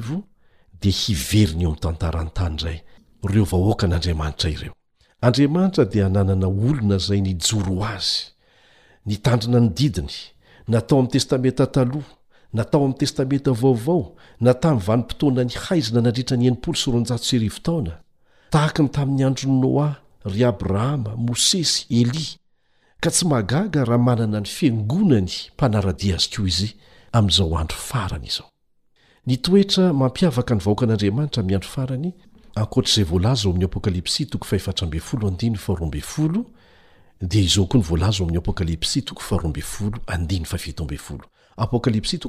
[0.81, 2.11] di hiverinyeodinnna
[6.47, 8.17] olona zay nijoro azy
[9.09, 10.13] nitandrina ny didiny
[10.71, 12.13] natao am'y testamenta taloha
[12.57, 14.01] natao ami'y testamenta vaovao
[14.45, 17.93] natam'vanompotoana ny haizina nandritra nysrnjseri taona
[18.53, 19.89] tahaka ny tamin'ny androny noa
[20.31, 22.25] ry abrahama môsesy eli
[23.03, 26.69] ka tsy mahagaga raha manana ny fiangonany mpanaradi azy koa izy
[27.21, 28.17] zynytoetra
[29.93, 32.09] mampiavaka ny vahoakan'andriamanitra miandro farany
[32.63, 36.45] ankoatr'zay volaza oamin'ny apokalpsy 0
[37.31, 38.37] dia izao koa ny voalaza oami'ny
[41.55, 42.19] apokalpsy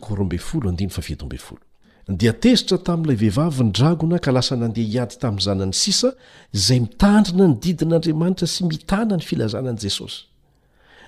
[2.22, 6.09] dia tezitra tamin'ilay vehivavi ny dragona ka lasa nandeha hiady tamin'ny zanany sisa
[6.55, 10.20] izay mitandrina ny didin'andriamanitra sy mitanany filazanan'i jesosy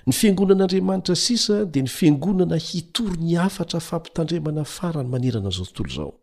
[0.07, 6.13] ny fiangonan'andriamanitra sisa dia ny fiangonana hitory ny hafatra afampitandremana farany manerana zao tontolo izao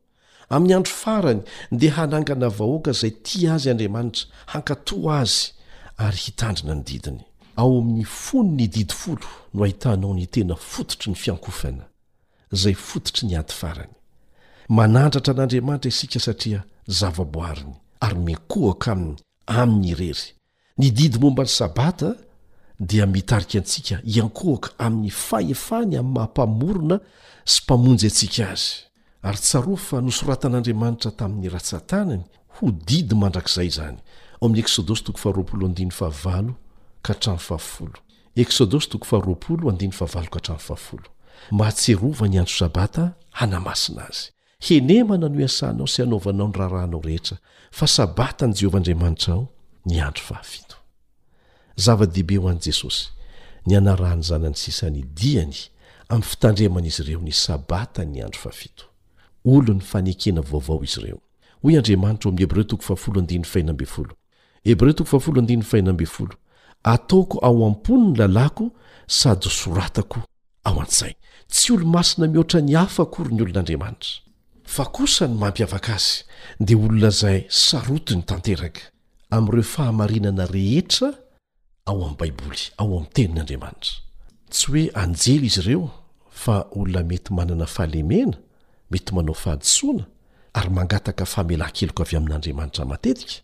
[0.51, 1.41] amin'ny andro farany
[1.73, 5.39] dia hanangana vahoaka izay ti azy andriamanitra hankatoa azy
[5.97, 7.21] ary hitandrina ny didiny
[7.57, 11.85] ao amin'ny fony ny didy folo no ahitanao ny tena fototry ny fiankofana
[12.53, 13.93] izay fototry ny ady farany
[14.69, 20.29] manandratra an'andriamanitra isika satria zavaboariny ary mekohaka aminy amin'ny irery
[20.79, 22.15] ny didy momba ny sabata
[22.81, 26.99] dia mitariky antsika iankohaka amin'ny fahefany amy mahampamorona
[27.53, 28.69] sy mpamonjy atsika azy
[29.23, 32.23] ary tsaro fa nosoratan'andriamanitra tamin'ny ratsantanany
[32.61, 33.99] ho didy mandrakzay zany
[41.53, 44.31] mahatserova nyandro sabata hanamasina azy
[44.67, 47.37] henemana no asanao sy hanovanao ny raharahanao rehetra
[47.71, 49.47] fa sabatany jehovahandriamanitra ao
[49.87, 50.66] nyandro ff
[51.77, 53.09] zava-deibe ho any jesosy
[53.67, 55.55] nianarahny zanany sisany diany
[56.09, 58.89] ami fitandremanaizy ireo ny sabata nyandro 7
[59.45, 61.19] olony fanekenavaovao izyreo
[61.63, 62.25] odriamat
[66.85, 68.71] ataoko ao ampon ny lalako
[69.09, 70.21] sady osoratako
[70.65, 71.13] ao antsay
[71.49, 74.09] tsy olo masina mihoatra ny hafa akory ny olon'andriamanitra
[74.65, 76.23] fa kosa ny mampiavaka azy
[76.61, 78.81] dia olonazay saroto ny tanteraka
[79.31, 81.11] amireo fahamarinana rehetra
[81.87, 84.03] ao ami'ny baiboly ao amin'ny tenin'andriamanitra
[84.55, 85.87] tsy hoe anjely izy ireo
[86.43, 88.37] fa olona mety manana fahalemena
[88.91, 90.05] mety manao fahadisoana
[90.59, 93.35] ary mangataka famelay keloko avy amin'andriamanitra matetika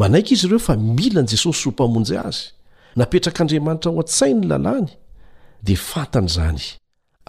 [0.00, 2.40] manaika izy ireo fa milan' jesosy ho mpamonjy azy
[2.98, 4.88] napetrak'andriamanitra ho an-tsain ny lalàny
[5.66, 6.62] dia fantany izany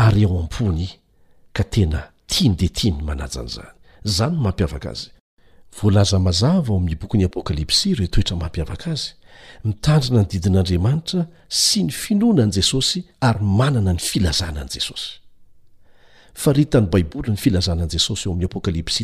[0.06, 0.88] ary ao am-pony
[1.56, 2.00] ka tena
[2.32, 3.74] tiany de tiany manajan' zany
[4.16, 5.08] zanyn mampiavaka azy
[5.78, 9.10] vlzaazava oamin'y bok'y apokalips reotoetra mampiavakaazy
[9.66, 15.16] mitandrina ny didin'andriamanitra sy ny finoanany jesosy ary manana ny filazanany jesosy
[16.38, 19.02] faitany baiboly ny filazanan jesosy eo am'ny apokalps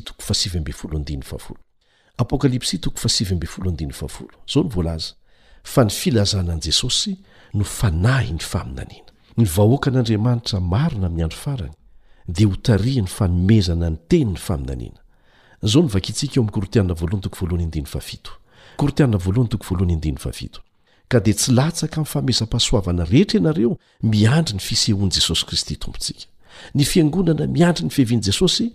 [5.73, 7.13] fa ny filazanany jesosy
[7.53, 11.73] no fanahi ny faminaniana ny vahoakan'andriamanitra marona amin'ny andro farany
[12.35, 14.99] dia ho tariany fanomezana ny teniny faminaniana
[18.77, 20.57] kortiana valhny tokoaht
[21.09, 23.71] ka dia tsy latsaka amin'ny famezam-pahasoavana rehetra ianareo
[24.13, 26.23] miandry ny fisehoan'i jesosy kristy tompontsika
[26.77, 28.65] ny fiangonana miandry ny fehevian'i jesosy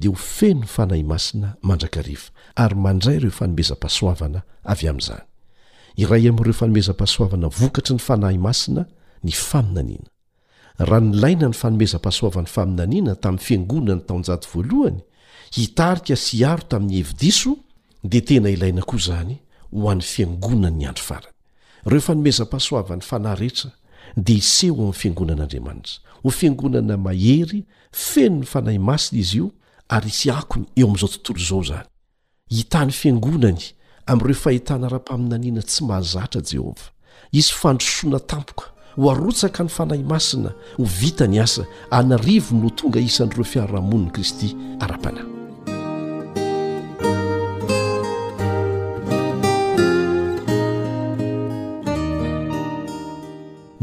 [0.00, 2.30] dia ho feno ny fanahy masina mandrakarifa
[2.64, 4.40] ary mandray ireo fanomezam-pahsoavana
[4.72, 5.24] avy amin'izany
[6.02, 8.82] iray amin'ireo fanomezam-pasoavana vokatry ny fanahy masina
[9.24, 10.10] ny faminaniana
[10.88, 15.00] raha ny laina ny fanomezam-pasoavana faminaniana tamin'ny fiangonany taonjaty voalohany
[15.56, 17.56] hitarika sy aro tamin'ny evidiso
[18.04, 19.36] dia tena ilaina koa izany
[19.80, 21.32] ho an'ny fiangonany nyandro farany
[21.86, 23.70] reo fa nomezam-pasoavan'ny fanahy rehetra
[24.16, 29.50] dia hiseho amin'ny fiangonan'andriamanitra ho fiangonana mahery feno ny fanahy masina izy io
[29.88, 31.88] ary isy akony eo amin'izao tontolo izao izany
[32.50, 33.62] hitany fiangonany
[34.06, 36.90] amin'ireo fahitana ara-paminaniana tsy mahazatra jehovah
[37.32, 38.66] isy fandrosoana tampoka
[38.96, 44.56] ho arotsaka ny fanahy masina ho vita ny asa anarivony no tonga isan'ireo fiaryrahamoniny kristy
[44.80, 45.35] ara-panay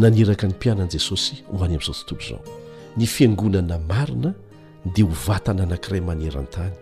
[0.04, 2.44] naniraka ny mpianan'i jesosy ho any amin'izao tontolo izao
[2.98, 4.34] ny fiangonana marina
[4.96, 6.74] dia ho vatana anankiray maneran-tany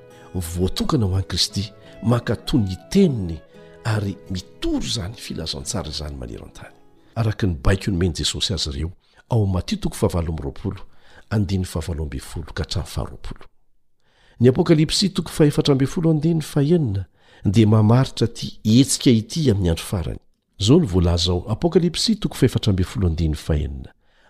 [0.53, 1.63] voatokana ho an'ni kristy
[2.03, 3.38] makato ny teminy
[3.84, 6.74] ary mitoro izany filazantsara izany maneran-tany
[7.15, 8.91] araka ny baiky nomen' jesosy azy ireo
[9.30, 10.82] ao matio toko faharoapolo
[11.30, 12.09] andn'y ahaabolo
[12.57, 15.22] ka htran fahroaony apokalipsi th
[17.45, 20.22] dia mamaritra tia hetsika ity amin'ny andro farany
[20.62, 23.89] zao ny volazao apokalipsy tokofetralfahina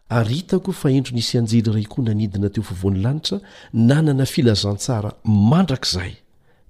[0.09, 3.39] aritako fa endro nisy anjely iray koa nanidina teo fovoany lanitra
[3.73, 6.13] nanana filazantsara mandrakizay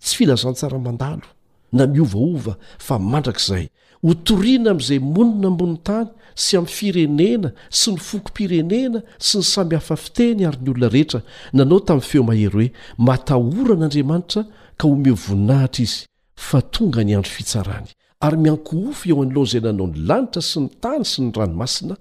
[0.02, 1.28] tsy filazantsara mandalo
[1.72, 3.68] na miovaova fa mandrakizay
[4.02, 7.50] hotoriana amin'izay monina mbony tany sy amin'ny firenena
[7.80, 11.22] sy ny fokom-pirenena sy ny samyhafafitehny ary ny olona rehetra
[11.54, 12.68] nanao tamin'ny feo mahery hoe
[13.08, 14.42] matahoran'andriamanitra
[14.80, 16.02] ka homeo voninahitra izy
[16.48, 17.90] fa tonga ny andro fitsarany
[18.24, 21.96] ary mianko ofo eo an'loha zay nanao ny lanitra sy ny tany sy ny ranomasina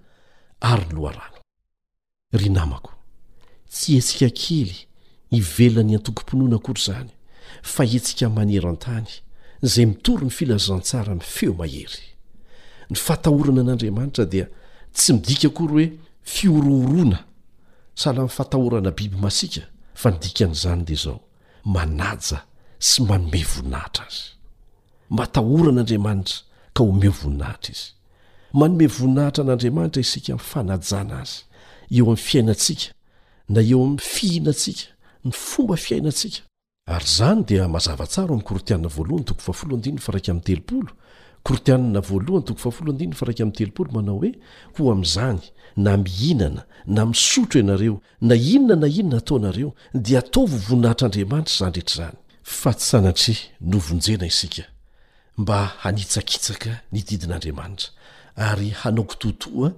[0.70, 1.38] ary ny loharano
[2.38, 2.92] ry namako
[3.72, 4.76] tsy etsika kely
[5.32, 7.10] hivelany antokom-ponoana akory izany
[7.72, 9.08] fa etsika manero an-tany
[9.72, 12.02] zay mitory ny filazantsara mi' feo mahery
[12.92, 14.46] ny fatahorana an'andriamanitra dia
[14.96, 15.86] tsy midika kory hoe
[16.34, 17.18] fiorohorona
[18.00, 19.62] sahala'ny fatahorana biby masiaka
[20.00, 21.18] fa nidikan'izany dea zao
[21.74, 22.38] manaja
[22.88, 24.26] sy manome voninahitra azy
[25.16, 26.38] matahoran'andriamanitra
[26.74, 27.82] ka ome voninahitra iz
[28.60, 31.30] manome voninahitra n'andriamanitra isika fanajaa az
[31.98, 32.94] eoam'ny fiainaika
[33.48, 34.56] n eoa'ny ihinak
[35.26, 36.36] nyainak
[36.96, 40.90] ayzny dia mazavatsaro am'ny kortiana voalohany toko aalodnna faraik m'ny teloolo
[41.52, 44.30] ortiana voalohany tok aaodina fara'ny teloolo manao hoe
[44.74, 45.42] koa am'izany
[45.84, 46.62] na mihinana
[46.96, 47.96] na misotro ianareo
[48.28, 49.70] na inona na inona atao nareo
[50.06, 54.70] dia ataovy voninahitra adriamanitra zanetrnyt s nojeais
[55.38, 57.90] mba hanitsakitsaka ny didin'andriamanitra
[58.48, 59.68] ary hanao kitotòa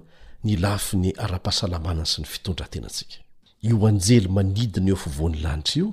[0.45, 3.15] ny lafi ny ara-pahasalamana sy ny fitondrantenatsika
[3.67, 5.89] io anjely manidina eo fovoan'ny lanitra io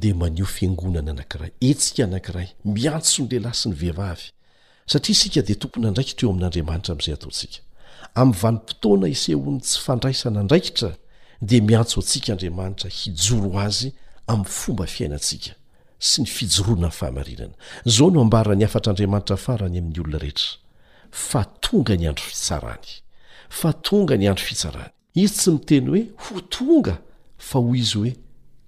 [0.00, 4.24] de maneho fiangonana anankiray etsika anankiray miantso nylehilahy sy ny vehivavy
[4.90, 7.60] satria isika de tompona andraikitra eo amin'n'andriamanitra am'izay ataontsika
[8.20, 10.90] am'ny vanimpotoana isehon'ny tsy fandraisana ndraikitra
[11.48, 13.88] de miantso antsika andriamanitra hijoro azy
[14.32, 15.50] amn'ny fomba fiainatsika
[15.98, 20.58] sy ny fijoroana ny fahamarinana zao no ambarany afatr'andriamanitra farany amin'ny olona rehetra
[21.10, 22.88] fa tonga ny andro fitsarany
[23.48, 26.96] fa tonga ny andro fitsarany izy tsy miteny hoe ho tonga
[27.38, 28.12] fa hoy izy hoe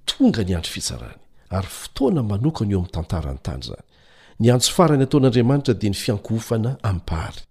[0.09, 1.19] tonga ny andro fitsarany
[1.57, 3.85] ary fotoana manokany eo amin'ny tantarany tany zany
[4.41, 7.43] ny antso farany hataon'andriamanitra di ny fiankhofana ampahary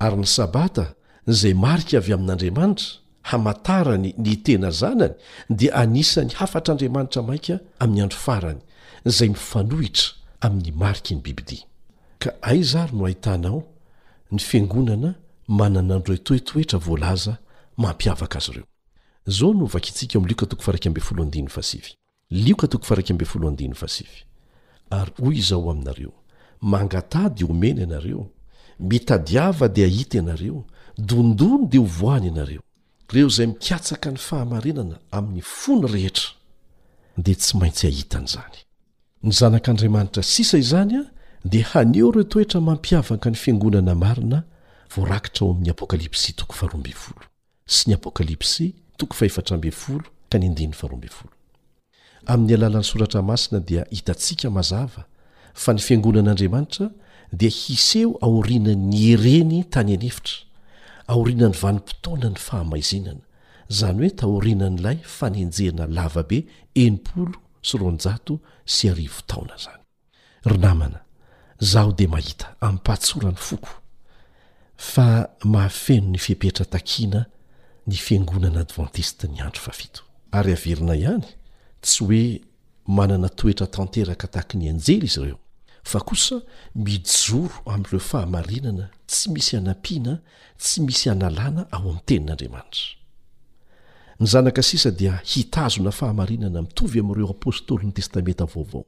[0.00, 0.94] ary ny sabata
[1.28, 2.86] zay marika avy amin'andriamanitra
[3.28, 5.12] hamatarany ny tena zanany
[5.50, 8.60] dia anisan'ny afatr'andriamanitra mainka amin'ny andro farany
[9.10, 11.60] zay mifanohitra ami'ny mariky ny bibidi
[12.18, 13.62] ka azary no ahitanao
[14.32, 15.10] ny fiangonana
[15.58, 17.32] mananaandro toetoetra volaza
[17.82, 18.64] mampiavaka azeoary
[25.26, 26.12] oy izao aminareo
[26.72, 28.22] mangata di omeny ianareo
[28.90, 30.64] mitadiava dia ahita ianareo
[31.08, 32.62] dondono dia hovoany ianareo
[33.14, 36.28] reo zay mikatsaka ny fahamarinana amin'ny fony rehetra
[37.24, 38.65] dea tsy maintsy ahitan'zany
[39.26, 41.04] ny zanak'andriamanitra sisa izany a
[41.44, 44.38] dia haneo reo toetra mampiavaka ny fiangonana marina
[44.96, 46.32] voarakitra ao amin'ny apokalypsy
[48.96, 49.70] too farlsy
[50.70, 50.94] pap
[52.26, 55.02] amin'ny alalan'ny soratra masina dia hitantsika mazava
[55.62, 56.86] fa ny fiangonan'andriamanitra
[57.40, 60.34] dia hiseho aorinan'ny hereny tany anefitra
[61.12, 63.20] aorianany vanimpotoana ny fahamaizenana
[63.70, 66.38] izany hoe taorinan'ilay fanenjena lavabe
[66.74, 67.32] enimplo
[67.66, 68.34] sy ronjato
[68.74, 69.82] sy arivo taona zany
[70.52, 71.00] ry namana
[71.72, 73.72] zaho de mahita ami'pahatsora ny foko
[74.90, 75.06] fa
[75.52, 77.20] mahafeno ny fipetra takiana
[77.88, 80.00] ny fiangonana advantiste ny andro fa fito
[80.38, 81.26] ary averina ihany
[81.84, 82.22] tsy hoe
[82.96, 85.40] manana toetra tanteraka tahaki ny anjery izy ireo
[85.90, 86.36] fa kosa
[86.86, 90.14] mijoro am'ireo fahamarinana tsy misy hanampiana
[90.62, 93.04] tsy misy hanalàna ao ami'nytenin'andriamanitra
[94.20, 98.82] ny zanaka sisa dia hitazona fahamarinana mitovy amin'ireo apôstôly ny testamenta vaovao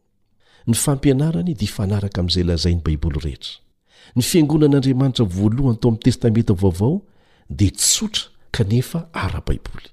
[0.66, 3.53] ny fampianarany dia ifanaraka amin'izay lazainy baiboly rehetra
[4.16, 6.95] ny fiangonan'andriamanitra voalohany tao amin'ny testamenta vaovao
[7.59, 8.22] dia tsotra
[8.57, 9.89] kanefa ara-baiboly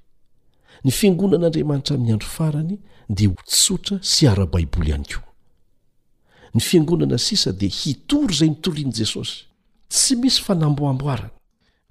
[0.88, 2.76] ny fiangonan'andriamanitra min'ny andro farany
[3.18, 5.32] dia ho tsotra sy ara-baiboly ihany koa
[6.56, 9.38] ny fiangonana sisa dia hitory izay nytorian' jesosy
[9.92, 11.32] tsy misy fanamboamboarana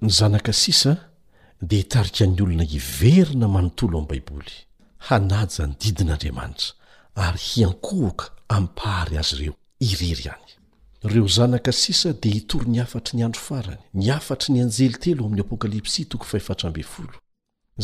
[0.02, 0.92] ny zanaka sisa
[1.68, 4.54] dea hitarikan'ny olona iverina manontolo ami'y baiboly
[5.08, 6.68] hanaja ny didin'andriamanitra
[7.24, 8.24] ary hiankohoka
[8.58, 9.54] ampahary azy ireo
[9.88, 10.48] iriry any
[11.12, 15.42] reo zanaka sisa dea hitory ny afatry ny andro farany ny afatry ny anjelitelo amin'ny
[15.44, 17.16] apokalipsy toko fahefatra m folo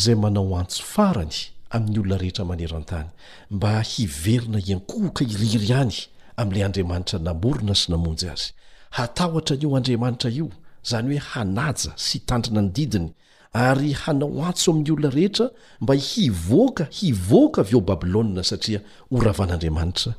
[0.02, 1.36] zay manao antso farany
[1.70, 3.08] amin'ny olona rehetra maneran-tany
[3.50, 5.96] mba hiverina iankohoka iriry any
[6.40, 8.48] amin'ilay andriamanitra namorina sy namonjy azy
[8.96, 10.48] hatahotra an'io andriamanitra io
[10.90, 13.08] zany hoe hanaja sy itandrina ny didiny
[13.52, 15.46] ary hanao antso amin'ny olona rehetra
[15.80, 18.80] mba hivoaka hivoaka avy eo babilôna satria
[19.12, 20.12] horavan'andriamanitra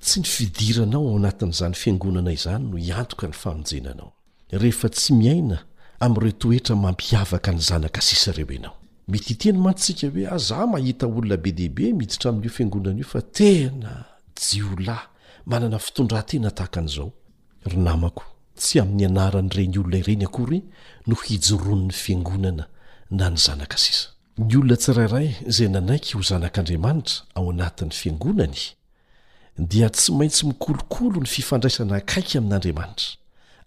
[0.06, 4.10] tsy ny fidiranao ao anatin'n'izany fiangonana izany no iantoka ny famonjenanao
[4.64, 5.58] rehefa tsy miaina
[6.06, 8.76] am'ireo toetra mampiavaka ny zanaka sisa reo enao
[9.08, 13.94] mety itiany mantsika hoe azah mahita olona be dehibe mihititra amin'io fiangonana io fa tena
[14.42, 15.06] jiolay
[15.46, 17.10] manana fitondratena tahaka an'zao
[18.58, 20.60] tsy amin'ny anaran' ireny olona ireny akory
[21.08, 22.66] no hijoroan'ny fiangonana
[23.12, 28.60] na ny zanaka sisa ny olona tsirairay zay nanaiky ho zanak'andriamanitra ao anatin'ny fiangonany
[29.58, 33.12] dia tsy maintsy mikolokolo ny fifandraisana akaiky amin'andriamanitra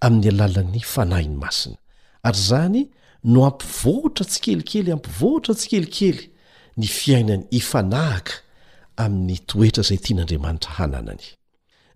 [0.07, 1.77] amin'ny alalan'ny fanahiny masina
[2.23, 2.83] ary zany
[3.25, 6.31] no ampivoatra tsi kelikely ampivohatra tsy kelikely
[6.79, 8.33] ny fiainany ifanahaka
[9.03, 11.27] amin'ny toetra izay tian'andriamanitra hananany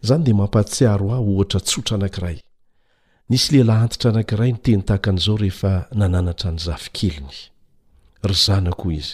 [0.03, 2.39] izany dia mampahatsiaro ahho ohatra tsotra anank'iray
[3.31, 9.09] nisy lehlah antitra anakiray nyteny tahakan'zao rehefa nananatra ny zafikeny y zna o iz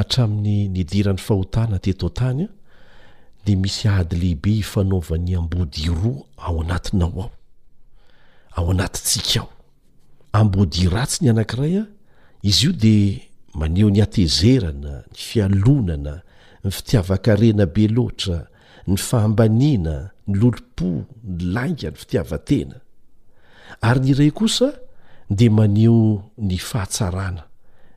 [0.00, 2.46] atramin'ny nidiran'ny fahotana tetotanya
[3.44, 5.90] de misy aady lehibe ifanaovan'ny ambodia
[6.48, 7.02] aaatn
[10.30, 11.28] aatabratsyny
[11.66, 11.82] aya
[12.46, 12.96] o de
[13.60, 16.14] maneo nyatezerana ny fialonana
[16.64, 18.38] ny fitiavakarena be loatra
[18.86, 20.88] ny fahambanina ny lolopo
[21.36, 22.76] ny langa ny fitiavatena
[23.80, 24.70] ary nyiray kosa
[25.30, 27.42] de maneo ny fahatsarana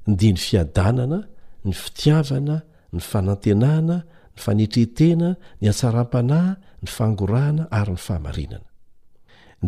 [0.07, 1.19] de ny fiadanana
[1.65, 2.55] ny fitiavana
[2.93, 3.95] ny fanantenana
[4.33, 5.29] ny fanetretena
[5.61, 8.67] ny atsaram-panahy ny fangorahana ary ny fahamarinana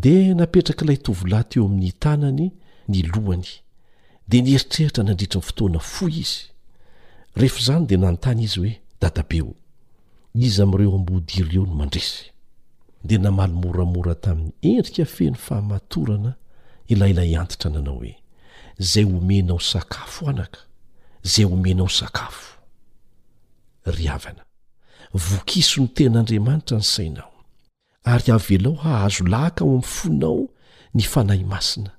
[0.04, 2.46] de napetrakailay tovilata eo amin'ny tanany
[2.92, 3.48] ny lohany
[4.30, 6.40] de nyeritreritra nandritra ny fotoana fo izy
[7.40, 9.54] rehefa zany dea nanontany izy hoe dadabeo
[10.46, 12.26] izy am'ireo ambohodiry eo no mandresy
[13.08, 16.32] dia namalomoramora tamin'ny herika feny fahamatorana
[16.94, 18.14] ilailay antitra nanao hoe
[18.84, 20.60] izay omenao sakafo anaka
[21.28, 22.48] izay omenao sakafo
[23.96, 24.44] ryavana
[25.28, 27.32] vokisony ten'andriamanitra ny sainao
[28.12, 30.42] ary avelao hahazo lahka ao amn'ny fonao
[30.98, 31.92] ny fanahy masina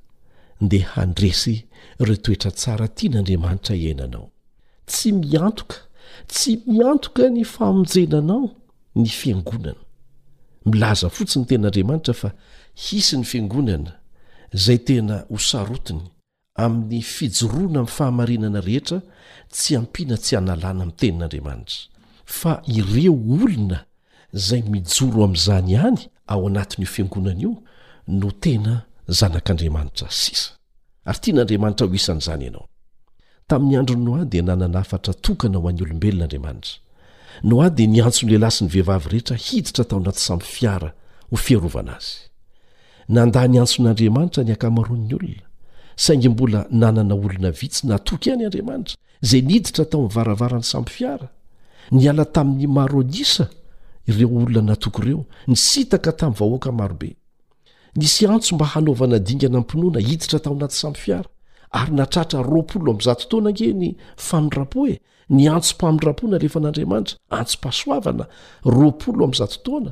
[0.71, 1.55] dea handresy
[2.07, 4.27] reo toetra tsara tian'andriamanitra ihainanao
[4.91, 5.77] tsy miantoka
[6.31, 8.45] tsy miantoka ny famonjena anao
[9.01, 9.83] ny fiangonana
[10.67, 12.31] milaza fotsiny tenin'andriamanitra fa
[12.87, 13.93] hisi ny fiangonana
[14.53, 16.03] zay tena hosarotiny
[16.55, 18.99] amin'ny fijoroana amin'ny fahamarinana rehetra
[19.55, 21.79] tsy ampiana tsy hanalana ami'ny tenin'andriamanitra
[22.25, 23.79] fa ireo olona
[24.35, 25.99] izay mijoro amin'izany ihany
[26.33, 27.53] ao anatin'io fiangonana io
[28.19, 28.75] no tena
[29.19, 30.51] zanak'andriamanitra sisa
[31.05, 32.67] ary tian'andriamanitra ho isan'izany ianao
[33.49, 36.82] tamin'ny androno ah dia nananafatra tokana ho an'ny olombelona'andriamanitra
[37.43, 40.91] no a di nyantson'lehilay sy ny vehivavy rehetra hiditra tao anaty samy fiara
[41.31, 42.13] ho fiarovana azy
[43.15, 45.45] nandany antson'andriamanitra ny akamaroan'ny olona
[46.05, 48.97] saingy mbola nanana olona vitsy natoky iany andriamanitra
[49.29, 51.29] zay niiditra taon'nivaravarany samy fiara
[51.97, 53.45] ny ala tamin'ny maro adisa
[54.09, 57.11] ireo olona natoky ireo ny sitaka tamin'ny vahoaka marobe
[57.97, 61.29] nisy antso mba hanaovana dingana mpinoana hiditra tao anaty samy fiara
[61.81, 63.89] ary natratra roapolo amin'zatontaoana nke ny
[64.27, 65.01] fanorapo e
[65.33, 68.25] ny antso mpaminrapona alefa an'andriamanitra antso m-pasoavana
[68.75, 69.91] roapo lo am'izatontaoana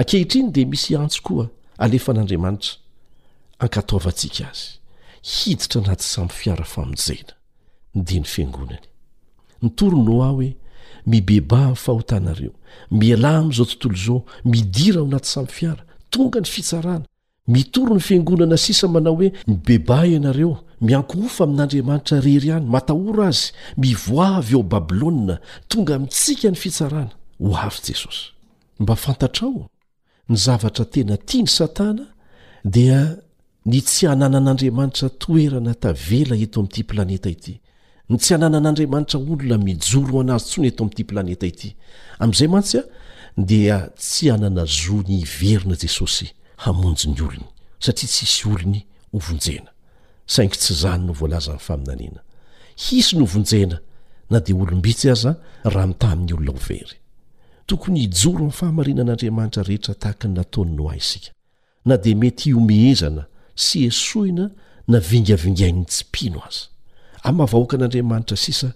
[0.00, 1.46] akehitriny di misy antso koa
[1.84, 2.72] alefa an'andriamanitra
[3.64, 4.64] ankataovantsika azy
[5.34, 7.32] hiditra anaty samy fiara famonjaina
[7.94, 8.86] ny de ny fiangonany
[9.62, 10.50] ny torno a hoe
[11.06, 12.52] mibeba amn' fahotanareo
[12.96, 14.20] mialah am'izao tontolo zao
[14.50, 17.06] midira ho anaty samy fiara tonga ny fitsarana
[17.48, 24.54] mitory ny fiangonana sisa manao hoe mibeba ianareo miankoofa amin'andriamanitra rery any matahora azy mivoavy
[24.54, 28.24] eo babilôna tonga mitsika ny fitsarana ho avy jesosy
[28.80, 29.66] mba fantatra ao
[30.28, 32.04] ny zavatra tena tia ny satana
[32.64, 33.16] dia
[33.66, 37.60] ny tsy anana an'andriamanitra toerana tavela eto amin'ity planeta ity
[38.10, 41.68] ny tsy hananan'andriamanitra olona mijoro anazy tsoany eto amin'ity planeta ity
[42.18, 42.84] amin'izay mantsy a
[43.36, 46.28] dia tsy hanana zoa ny iverina jesosy
[46.60, 47.46] hamonjo ny olony
[47.80, 48.82] satria tsisy olony
[49.12, 49.70] hovonjena
[50.28, 52.20] saingy tsy zany no voalaza n'ny faminaniana
[52.84, 53.78] hisy ny ovonjena
[54.30, 55.32] na dia olombitsy aza
[55.72, 56.94] raha mitamin'ny olona o very
[57.68, 61.30] tokony hijoro ny fahamarinan'andriamanitra rehetra tahaka ny nataony no ay isika
[61.88, 63.24] na dia mety io mehezana
[63.56, 64.50] sy esoina
[64.88, 66.64] na vingavingainy tsy mpino aza
[67.22, 68.68] amavahoaka an'andriamanitra sisa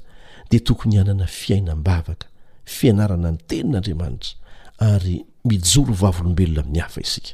[0.51, 2.27] dia tokony hanana fiainam-bavaka
[2.75, 4.33] fianarana ny tenin'andriamanitra
[4.81, 5.15] ary
[5.45, 7.33] mijoro vavolombelona min'ny hafa isika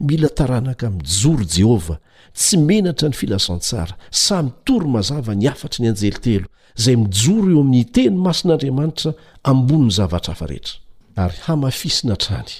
[0.00, 1.98] mila taranaka mijoro jehovah
[2.34, 6.46] tsy menatra ny filazantsara samy toro mazava ny afatry ny anjeli telo
[6.78, 9.10] izay mijoro eo amin'ny teny masin'andriamanitra
[9.50, 10.74] ambon'ny zavatra afa rehetra
[11.24, 12.50] ary hamafisina trany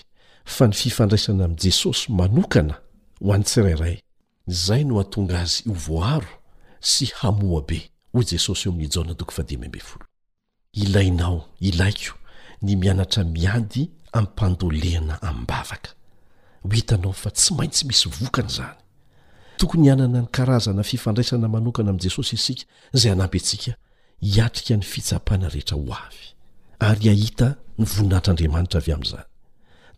[0.54, 2.74] fa ny fifandraisana amin'i jesosy manokana
[3.24, 3.96] ho anytsirairay
[4.52, 6.34] izay no hatonga azy ho voaro
[6.90, 7.78] sy hamoabe
[8.12, 9.50] hoy jesosy eo amin'ny jaonakd
[10.82, 12.14] ilainao ilaiko
[12.62, 13.80] ny mianatra miady
[14.18, 15.90] ammpandolehana ami'nbavaka
[16.64, 18.76] ho hitanao fa tsy maintsy misy vokana izany
[19.58, 22.64] tokony hianana ny karazana fifandraisana manokana amin'i jesosy isika
[22.96, 23.72] izay hanampy antsika
[24.32, 26.26] hiatrika ny fitsapana rehetra ho avy
[26.88, 27.48] ary ahita
[27.78, 29.26] ny voninaitr'andriamanitra avy amin'izany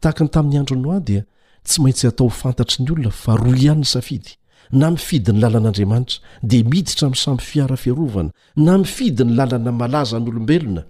[0.01, 1.23] tahaka ny tamin'ny androno ah dia
[1.69, 4.33] tsy maintsy atao h fantatry ny olona fa roy ihany ny safidy
[4.81, 6.17] na mifidy ny lalan'andriamanitra
[6.51, 8.31] dia miditra mi'samby fiara fiarovana
[8.67, 10.83] na mifidy ny lalana malaza nyolombelona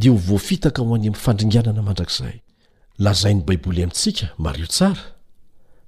[0.00, 2.36] dia ho voafitaka ho any ami'nyfandringanana mandrakzay
[2.98, 5.16] lazai ny baiboly amintsika mario tsara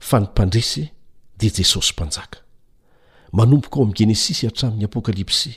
[0.00, 0.88] fa ny mpandresy
[1.38, 2.38] dia jesosy mpanjaka
[3.32, 5.52] manompoka ao amin'ny genesisy atramin'ny apôkalipsy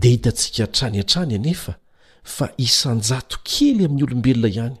[0.00, 1.74] dia hitantsika trany antrany anefa
[2.22, 4.76] fa isanjato kely amin'ny olombelona ihany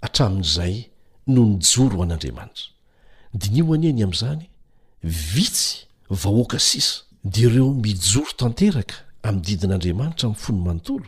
[0.00, 0.76] atramin'izay
[1.26, 2.66] no nijoro ho an'andriamanitra
[3.34, 4.44] dinioani any amin'izany
[5.34, 6.94] vitsy vahoaka sisa
[7.24, 11.06] dia ireo mijoro tanteraka amin'ny didin'andriamanitra min'ny fony manontolo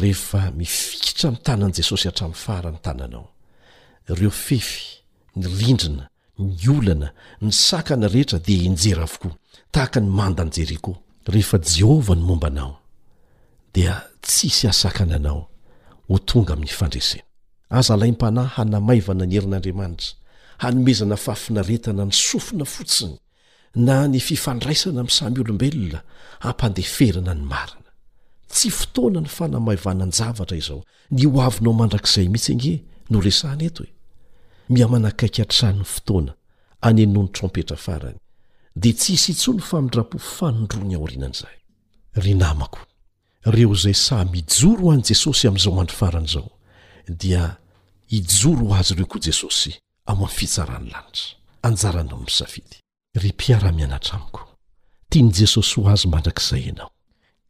[0.01, 3.31] rehefa mifiitra mi'ny tanan' jesosy hatramin'ny farany tananaoe
[5.39, 6.09] ny rindrina
[6.39, 7.09] ny olana
[7.45, 9.33] ny sakana rehetra dia injera avokoa
[9.75, 10.93] tahaka ny mandany jeriko
[11.33, 12.73] rehefa jehovah ny momba anao
[13.75, 13.95] dia
[14.27, 15.43] tsi sy asakana anao
[16.09, 17.25] ho tonga amin'ny fandresena
[17.79, 20.13] aza lam-panahy hanamaivana ny erin'andriamanitra
[20.63, 23.17] hanomezana fahafinaretana ny sofina fotsiny
[23.87, 25.99] na ny fifandraisana amin'n samy olombelona
[26.45, 27.91] hampandeferana ny marina
[28.55, 30.81] tsy fotoana ny fanamaivana n javatra izao
[31.17, 32.73] ny o avinao mandrak'izay mihitsy ange
[33.13, 33.98] no resain eto e
[34.73, 36.33] mihamanakaiky antranny fotoana
[36.89, 38.19] anyeno'ny trompetra farany
[38.83, 41.57] de ts his itsony famidrapo fanodrony aorinan'zay
[42.23, 42.79] ry namako
[43.55, 46.51] reo zay samy ijoro ho an' jesosy am'izao mandro faran' zao
[47.21, 47.45] dia
[48.19, 49.73] ijoro ho azy reo koa jesosy
[50.11, 51.27] amo amy fitsarahny lanitra
[51.69, 52.63] ajaranao isafi
[53.23, 54.43] ry mpiara-mianatra amiko
[55.09, 56.91] tiany jesosy ho azy mandrakizay anao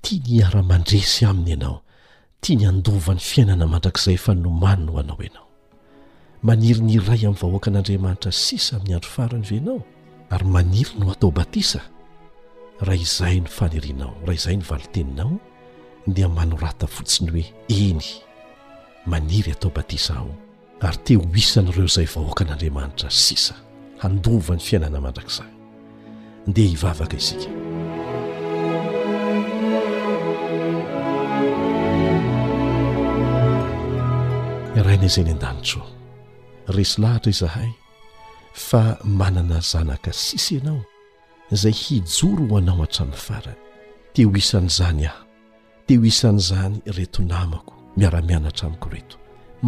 [0.02, 1.82] tiany iara-mandresy aminy ianao
[2.40, 5.47] tiany andova n'ny fiainana mandrakzay fa nomanno hoanao enao
[6.42, 9.80] maniry ny ray amin'ny vahoaka an'andriamanitra sisa amin'ny andro farany venao
[10.30, 11.80] ary maniry no atao batisa
[12.80, 15.38] raha izay no fanerinao raha izay no valinteninao
[16.06, 18.04] dia manorata fotsiny hoe eny
[19.06, 20.30] maniry atao batisa ao
[20.80, 23.54] ary teho hisany ireo izay vahoaka an'andriamanitra sisa
[23.98, 25.50] handovany fiainana mandrak'izany
[26.46, 27.50] dia hivavaka isika
[34.78, 35.97] iraina izayny an-danitro
[36.68, 37.70] resy lahatra izahay
[38.52, 40.84] fa manana zanaka sisa ianao
[41.52, 43.56] izay hijoro ho anao atramin'ny farany
[44.14, 45.22] teho isan'n' izany aho
[45.86, 49.16] te ho isan' izany reto namako miara-miana hatramiko reto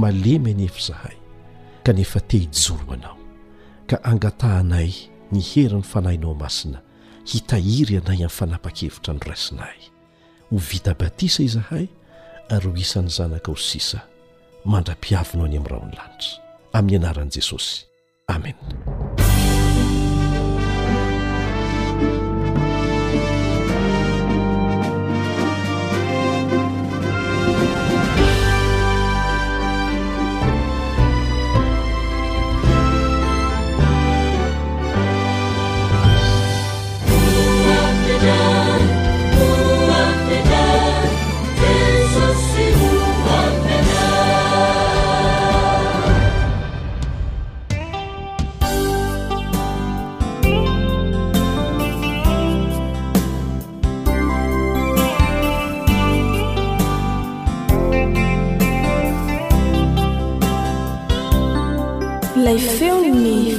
[0.03, 1.17] malemy anefa izahay
[1.85, 3.17] ka nefa tehijoro anao
[3.89, 4.91] ka angataanay
[5.33, 6.79] ny hery ny fanahinao masina
[7.31, 9.79] hitahiry anay amin'ny fanapakevitra norasinay
[10.51, 11.87] ho vita batisa izahay
[12.55, 13.99] ary ho isan'ny zanaka ho sisa
[14.71, 17.87] mandra-piavina any amin'nyraho ny lanitra amin'ny anaran'i jesosy
[18.31, 18.55] amen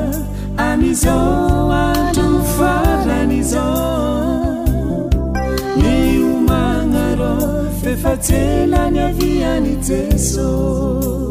[0.67, 1.17] anizo
[1.87, 3.69] adrofalanizo
[5.81, 7.35] niumangaro
[7.81, 11.30] fefatelany aviani teso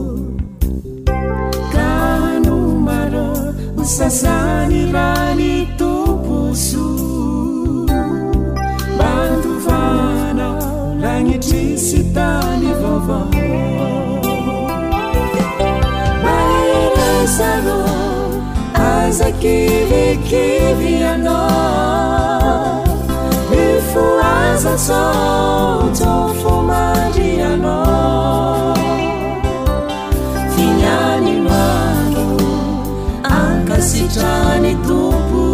[3.97, 6.82] sasani vani tupusu
[8.99, 10.66] banduvanao
[11.03, 13.20] langitmisitani vova
[16.24, 17.78] malaisaru
[18.95, 21.41] aza kilikiliano
[23.64, 25.01] ifu aaso
[26.28, 27.99] ofomariano
[34.14, 35.44] traany tobo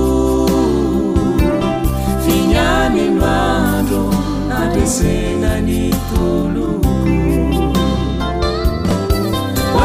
[2.24, 4.00] finyany nando
[4.62, 5.80] adesenani
[6.12, 6.68] tolo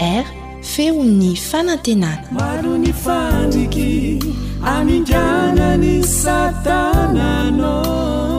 [0.00, 0.24] awr
[0.60, 3.76] feony fanantenana maronfandk
[4.64, 8.37] aana satananao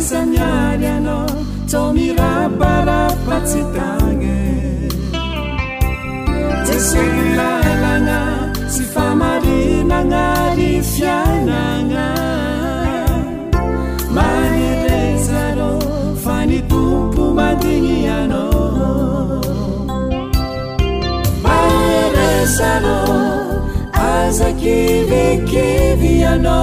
[0.00, 1.26] zanyariano
[1.70, 4.38] tomirabara patitage
[6.66, 8.20] tesulalanga
[8.72, 10.24] si famarinanga
[10.56, 12.08] difiananga
[14.14, 15.72] maelezaro
[16.24, 18.44] fanitupu madingiano
[21.42, 23.16] marezao
[24.00, 26.58] azakivikiviano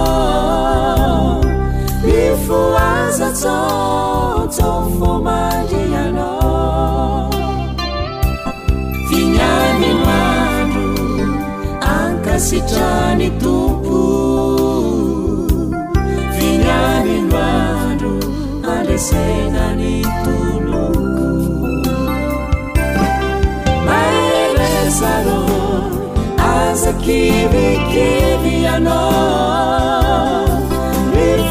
[2.23, 6.31] ifo azatsotsofo mangeyano
[9.09, 10.83] finyamiwando
[11.97, 14.01] ankasitani tupu
[16.37, 18.13] finyaniandro
[18.75, 20.83] andesena nitulu
[23.87, 25.39] maimezaro
[26.55, 29.34] azakibekibiyano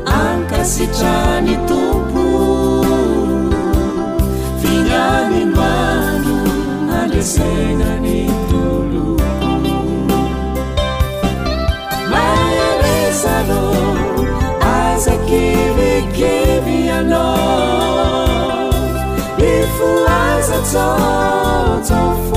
[0.06, 2.26] ankasicani tupu
[4.62, 6.38] finyanimandu
[7.04, 9.06] adesena netulu
[12.12, 13.66] mavesao
[14.62, 14.96] aa
[15.30, 17.02] kevikivia
[20.64, 20.80] 走
[21.84, 22.35] 走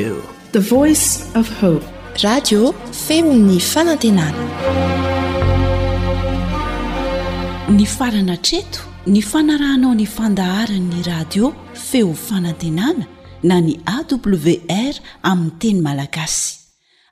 [7.86, 13.06] farana treto ny fanarahnao nyfandaharanyny radio feo fanantenana
[13.42, 16.58] na ny awr aminy teny malagasy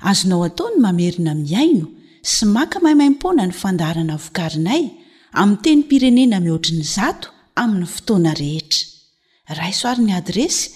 [0.00, 1.86] azonao ataony mamerina miaino
[2.22, 4.90] sy maka mahaimaimpona ny fandaharana vokarinay
[5.32, 8.84] ami teny pirenena mihoatriny zato amin'ny fotoana rehetra
[9.58, 10.75] raisoarn'ny adresy